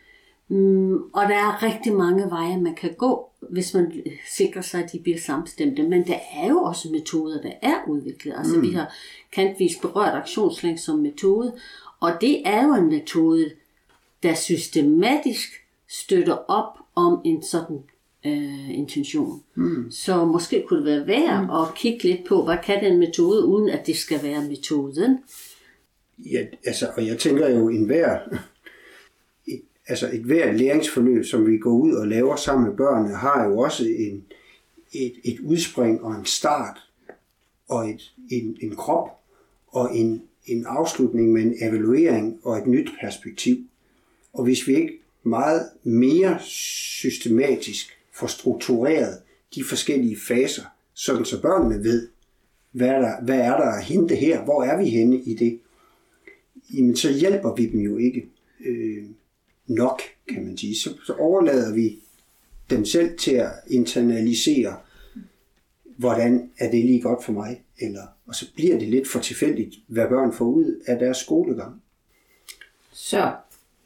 Mm, 0.48 0.94
og 0.94 1.22
der 1.28 1.34
er 1.34 1.62
rigtig 1.62 1.92
mange 1.92 2.30
veje, 2.30 2.60
man 2.60 2.74
kan 2.74 2.94
gå, 2.94 3.30
hvis 3.50 3.74
man 3.74 3.92
sikrer 4.34 4.62
sig, 4.62 4.84
at 4.84 4.92
de 4.92 4.98
bliver 4.98 5.18
samstemte. 5.18 5.82
Men 5.82 6.06
der 6.06 6.18
er 6.34 6.48
jo 6.48 6.58
også 6.58 6.88
metoder, 6.90 7.42
der 7.42 7.52
er 7.62 7.76
udviklet. 7.88 8.34
Altså 8.38 8.56
mm. 8.56 8.62
vi 8.62 8.72
har 8.72 8.94
kantvis 9.32 9.76
berørt 9.82 10.14
aktionslæng 10.14 10.78
som 10.80 10.98
metode, 10.98 11.52
og 12.00 12.12
det 12.20 12.42
er 12.48 12.66
jo 12.66 12.74
en 12.74 12.88
metode, 12.88 13.50
der 14.22 14.34
systematisk 14.34 15.48
støtter 15.88 16.36
op 16.48 16.78
om 16.94 17.20
en 17.24 17.42
sådan 17.42 17.82
øh, 18.26 18.78
intention. 18.78 19.42
Mm. 19.54 19.90
Så 19.90 20.24
måske 20.24 20.64
kunne 20.68 20.78
det 20.78 20.86
være 20.86 21.06
værd 21.06 21.44
mm. 21.44 21.50
at 21.50 21.74
kigge 21.74 22.02
lidt 22.02 22.28
på, 22.28 22.44
hvad 22.44 22.56
kan 22.64 22.84
den 22.84 22.98
metode, 22.98 23.44
uden 23.44 23.68
at 23.68 23.86
det 23.86 23.96
skal 23.96 24.22
være 24.22 24.48
metoden. 24.48 25.18
Ja, 26.18 26.46
altså, 26.64 26.90
og 26.96 27.06
jeg 27.06 27.18
tænker 27.18 27.48
jo, 27.48 27.68
en 27.68 27.84
hver, 27.84 28.18
altså 29.88 30.10
et 30.12 30.20
hvert 30.20 30.56
læringsforløb, 30.56 31.24
som 31.24 31.46
vi 31.46 31.58
går 31.58 31.70
ud 31.70 31.92
og 31.92 32.08
laver 32.08 32.36
sammen 32.36 32.68
med 32.68 32.76
børnene, 32.76 33.14
har 33.14 33.46
jo 33.46 33.58
også 33.58 33.84
en, 33.84 34.24
et, 34.92 35.12
et 35.24 35.40
udspring 35.40 36.04
og 36.04 36.14
en 36.14 36.24
start, 36.24 36.78
og 37.68 37.90
et, 37.90 38.12
en, 38.30 38.56
en 38.60 38.76
krop, 38.76 39.08
og 39.68 39.96
en, 39.96 40.22
en 40.46 40.66
afslutning 40.66 41.32
med 41.32 41.42
en 41.42 41.54
evaluering 41.62 42.40
og 42.42 42.58
et 42.58 42.66
nyt 42.66 42.90
perspektiv. 43.00 43.56
Og 44.32 44.44
hvis 44.44 44.68
vi 44.68 44.74
ikke 44.74 44.98
meget 45.22 45.70
mere 45.82 46.38
systematisk 46.42 47.98
får 48.12 48.26
struktureret 48.26 49.18
de 49.54 49.64
forskellige 49.64 50.16
faser, 50.28 50.62
sådan 50.94 51.24
så 51.24 51.42
børnene 51.42 51.84
ved, 51.84 52.08
hvad 52.72 52.88
er 52.88 52.98
der, 52.98 53.22
hvad 53.22 53.38
er 53.38 53.56
der 53.56 53.66
at 53.66 53.84
hente 53.84 54.16
her, 54.16 54.44
hvor 54.44 54.62
er 54.62 54.78
vi 54.78 54.88
henne 54.88 55.16
i 55.16 55.34
det, 55.34 55.60
jamen 56.74 56.96
så 56.96 57.12
hjælper 57.12 57.54
vi 57.54 57.66
dem 57.66 57.80
jo 57.80 57.96
ikke 57.96 58.28
øh, 58.66 59.04
nok, 59.66 60.02
kan 60.28 60.44
man 60.44 60.56
sige. 60.56 60.76
Så, 60.76 60.94
så 61.06 61.12
overlader 61.12 61.74
vi 61.74 61.98
dem 62.70 62.84
selv 62.84 63.18
til 63.18 63.34
at 63.34 63.50
internalisere, 63.70 64.76
hvordan 65.96 66.50
er 66.58 66.70
det 66.70 66.84
lige 66.84 67.00
godt 67.00 67.24
for 67.24 67.32
mig, 67.32 67.62
eller, 67.80 68.02
og 68.26 68.34
så 68.34 68.54
bliver 68.54 68.78
det 68.78 68.88
lidt 68.88 69.08
for 69.08 69.18
tilfældigt, 69.18 69.74
hvad 69.86 70.08
børn 70.08 70.32
får 70.32 70.44
ud 70.44 70.80
af 70.86 70.98
deres 70.98 71.16
skolegang. 71.16 71.82
Så 72.92 73.32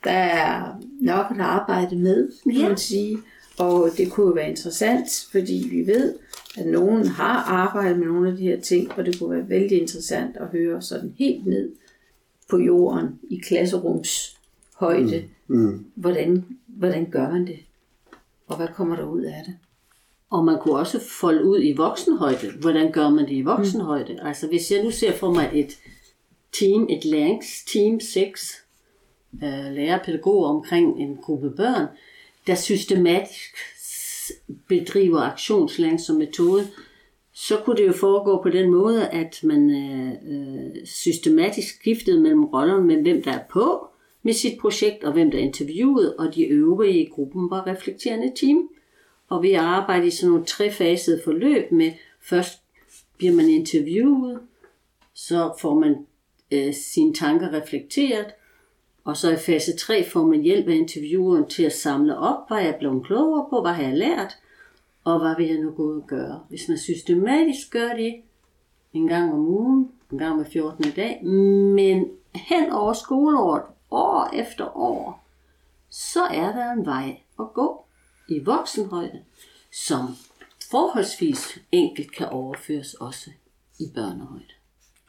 der 0.04 0.10
er 0.10 0.80
nok 1.00 1.26
at 1.30 1.40
arbejde 1.40 1.96
med, 1.96 2.32
kan 2.52 2.68
man 2.68 2.76
sige. 2.76 3.18
Og 3.58 3.90
det 3.96 4.12
kunne 4.12 4.26
jo 4.26 4.32
være 4.32 4.48
interessant, 4.50 5.28
fordi 5.32 5.68
vi 5.70 5.86
ved, 5.86 6.14
at 6.58 6.66
nogen 6.66 7.06
har 7.06 7.42
arbejdet 7.42 7.98
med 7.98 8.06
nogle 8.06 8.30
af 8.30 8.36
de 8.36 8.42
her 8.42 8.60
ting, 8.60 8.92
og 8.92 9.04
det 9.06 9.18
kunne 9.18 9.36
være 9.36 9.48
vældig 9.48 9.80
interessant 9.80 10.36
at 10.36 10.46
høre 10.46 10.82
sådan 10.82 11.14
helt 11.18 11.46
ned 11.46 11.72
på 12.50 12.58
jorden 12.58 13.20
i 13.30 13.36
klasserums 13.36 14.40
højde. 14.74 15.24
Mm. 15.46 15.56
Mm. 15.56 15.84
Hvordan, 15.94 16.44
hvordan 16.66 17.10
gør 17.10 17.30
man 17.30 17.46
det? 17.46 17.58
Og 18.46 18.56
hvad 18.56 18.68
kommer 18.74 18.96
der 18.96 19.04
ud 19.04 19.22
af 19.22 19.42
det? 19.46 19.54
Og 20.34 20.44
man 20.44 20.58
kunne 20.60 20.78
også 20.78 21.00
folde 21.00 21.44
ud 21.44 21.62
i 21.62 21.72
voksenhøjde. 21.72 22.52
Hvordan 22.60 22.92
gør 22.92 23.08
man 23.08 23.24
det 23.24 23.32
i 23.32 23.42
voksenhøjde? 23.42 24.12
Mm. 24.12 24.26
Altså 24.26 24.46
hvis 24.46 24.72
jeg 24.72 24.84
nu 24.84 24.90
ser 24.90 25.12
for 25.12 25.32
mig 25.32 25.50
et 25.54 25.78
team, 26.52 26.86
et 26.90 27.04
læringsteam, 27.04 28.00
seks 28.00 28.64
øh, 29.34 29.72
lærerpædagoger 29.72 30.48
omkring 30.48 31.00
en 31.00 31.16
gruppe 31.22 31.50
børn, 31.50 31.86
der 32.46 32.54
systematisk 32.54 33.56
bedriver 34.68 35.20
aktionslæring 35.20 36.00
som 36.00 36.16
metode, 36.16 36.66
så 37.32 37.56
kunne 37.64 37.76
det 37.76 37.86
jo 37.86 37.92
foregå 37.92 38.42
på 38.42 38.48
den 38.48 38.70
måde, 38.70 39.08
at 39.08 39.40
man 39.42 39.70
øh, 39.70 40.12
øh, 40.28 40.86
systematisk 40.86 41.74
skiftede 41.74 42.20
mellem 42.20 42.44
rollerne 42.44 42.86
med, 42.86 43.02
hvem 43.02 43.22
der 43.22 43.32
er 43.32 43.44
på 43.50 43.86
med 44.22 44.32
sit 44.32 44.58
projekt, 44.60 45.04
og 45.04 45.12
hvem 45.12 45.30
der 45.30 45.38
er 45.38 45.42
interviewet, 45.42 46.16
og 46.16 46.34
de 46.34 46.44
øvrige 46.44 47.06
i 47.06 47.08
gruppen 47.08 47.50
var 47.50 47.66
reflekterende 47.66 48.32
team. 48.36 48.68
Og 49.28 49.42
vi 49.42 49.52
arbejder 49.52 50.06
i 50.06 50.10
sådan 50.10 50.30
nogle 50.30 50.44
trefasede 50.44 51.20
forløb 51.24 51.72
med, 51.72 51.92
først 52.20 52.62
bliver 53.16 53.32
man 53.32 53.48
interviewet, 53.48 54.40
så 55.14 55.54
får 55.58 55.74
man 55.74 56.06
øh, 56.50 56.74
sine 56.74 57.14
tanker 57.14 57.52
reflekteret, 57.52 58.26
og 59.04 59.16
så 59.16 59.30
i 59.30 59.36
fase 59.36 59.76
3 59.76 60.04
får 60.10 60.26
man 60.26 60.42
hjælp 60.42 60.68
af 60.68 60.74
intervieweren 60.74 61.48
til 61.48 61.62
at 61.62 61.72
samle 61.72 62.18
op, 62.18 62.48
hvad 62.48 62.58
jeg 62.58 62.68
er 62.68 62.78
blevet 62.78 63.06
klogere 63.06 63.46
på, 63.50 63.60
hvad 63.60 63.72
har 63.72 63.82
jeg 63.82 63.96
lært, 63.96 64.36
og 65.04 65.18
hvad 65.18 65.34
vil 65.36 65.46
jeg 65.46 65.58
nu 65.58 65.70
gå 65.70 65.82
ud 65.82 66.00
og 66.00 66.06
gøre. 66.06 66.40
Hvis 66.48 66.68
man 66.68 66.78
systematisk 66.78 67.70
gør 67.70 67.88
det 67.88 68.14
en 68.92 69.06
gang 69.06 69.32
om 69.32 69.38
ugen, 69.38 69.90
en 70.12 70.18
gang 70.18 70.36
med 70.36 70.44
14 70.44 70.84
dag, 70.96 71.24
men 71.74 72.10
hen 72.34 72.70
over 72.72 72.92
skoleåret, 72.92 73.62
år 73.90 74.30
efter 74.32 74.76
år, 74.76 75.24
så 75.90 76.22
er 76.22 76.52
der 76.52 76.72
en 76.72 76.86
vej 76.86 77.20
at 77.38 77.52
gå 77.54 77.83
i 78.28 78.38
voksenhøjde, 78.38 79.20
som 79.72 80.16
forholdsvis 80.70 81.58
enkelt 81.72 82.12
kan 82.12 82.26
overføres 82.26 82.94
også 82.94 83.30
i 83.80 83.84
børnehøjde. 83.94 84.54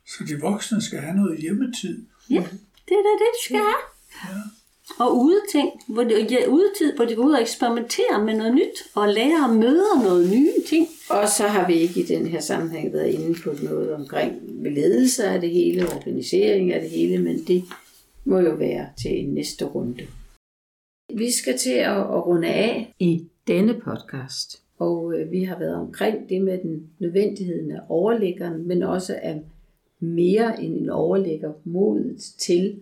Så 0.08 0.24
de 0.28 0.42
voksne 0.42 0.82
skal 0.82 1.00
have 1.00 1.16
noget 1.16 1.42
hjemmetid? 1.42 2.06
Ja. 2.30 2.44
Det 2.88 2.94
er 2.94 3.04
da 3.08 3.14
det, 3.24 3.30
de 3.34 3.46
skal 3.46 3.58
have. 3.58 3.76
Ja. 4.24 4.42
Og 5.00 5.18
udeting, 5.18 5.70
hvor 5.88 6.04
det, 6.04 6.32
ja, 6.32 6.48
udetid, 6.48 6.96
hvor 6.96 7.06
de 7.06 7.16
går 7.16 7.24
ud 7.24 7.34
og 7.34 7.42
eksperimenterer 7.42 8.24
med 8.24 8.38
noget 8.38 8.54
nyt, 8.56 8.84
og 8.96 9.08
lærer 9.08 9.48
og 9.48 9.56
møder 9.56 10.04
noget 10.04 10.30
nye 10.30 10.54
ting. 10.68 10.88
Og 11.10 11.30
så 11.30 11.48
har 11.48 11.68
vi 11.68 11.74
ikke 11.74 12.00
i 12.00 12.06
den 12.06 12.28
her 12.28 12.40
sammenhæng 12.40 12.94
været 12.94 13.08
inde 13.08 13.40
på 13.44 13.54
noget 13.64 13.94
omkring 13.94 14.42
ledelse 14.64 15.24
af 15.24 15.42
det 15.42 15.50
hele, 15.50 15.88
organisering 15.96 16.74
af 16.74 16.82
det 16.82 16.90
hele, 16.90 17.18
men 17.18 17.44
det 17.44 17.64
må 18.26 18.40
jo 18.40 18.56
være 18.56 18.88
til 19.02 19.20
en 19.20 19.34
næste 19.34 19.66
runde. 19.66 20.08
Vi 21.14 21.32
skal 21.32 21.58
til 21.58 21.74
at, 21.74 21.98
at 21.98 22.26
runde 22.26 22.48
af 22.48 22.96
i 23.00 23.28
denne 23.48 23.74
podcast, 23.74 24.64
og 24.78 25.14
øh, 25.18 25.32
vi 25.32 25.44
har 25.44 25.60
været 25.60 25.76
omkring 25.76 26.30
det 26.30 26.42
med 26.42 26.58
den 26.58 26.90
nødvendigheden 27.00 27.72
af 27.72 27.80
overlæggeren, 27.90 28.68
men 28.68 28.84
også 28.84 29.20
af 29.24 29.42
mere 30.00 30.64
end 30.64 30.78
en 30.78 30.90
overlægger 30.90 31.54
modet 31.64 32.22
til 32.38 32.80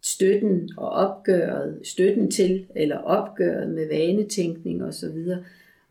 støtten 0.00 0.70
og 0.76 0.88
opgøret, 0.88 1.80
støtten 1.82 2.30
til 2.30 2.66
eller 2.76 2.96
opgøret 2.96 3.70
med 3.70 3.88
vanetænkning 3.88 4.84
osv. 4.84 5.26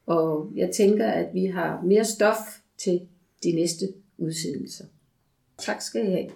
Og 0.06 0.52
jeg 0.56 0.72
tænker, 0.72 1.08
at 1.08 1.34
vi 1.34 1.46
har 1.46 1.82
mere 1.82 2.06
stof 2.06 2.38
til 2.78 3.02
de 3.44 3.52
næste 3.52 3.86
udsendelser. 4.18 4.86
Tak 5.58 5.82
skal 5.82 6.08
I 6.08 6.12
have. 6.12 6.30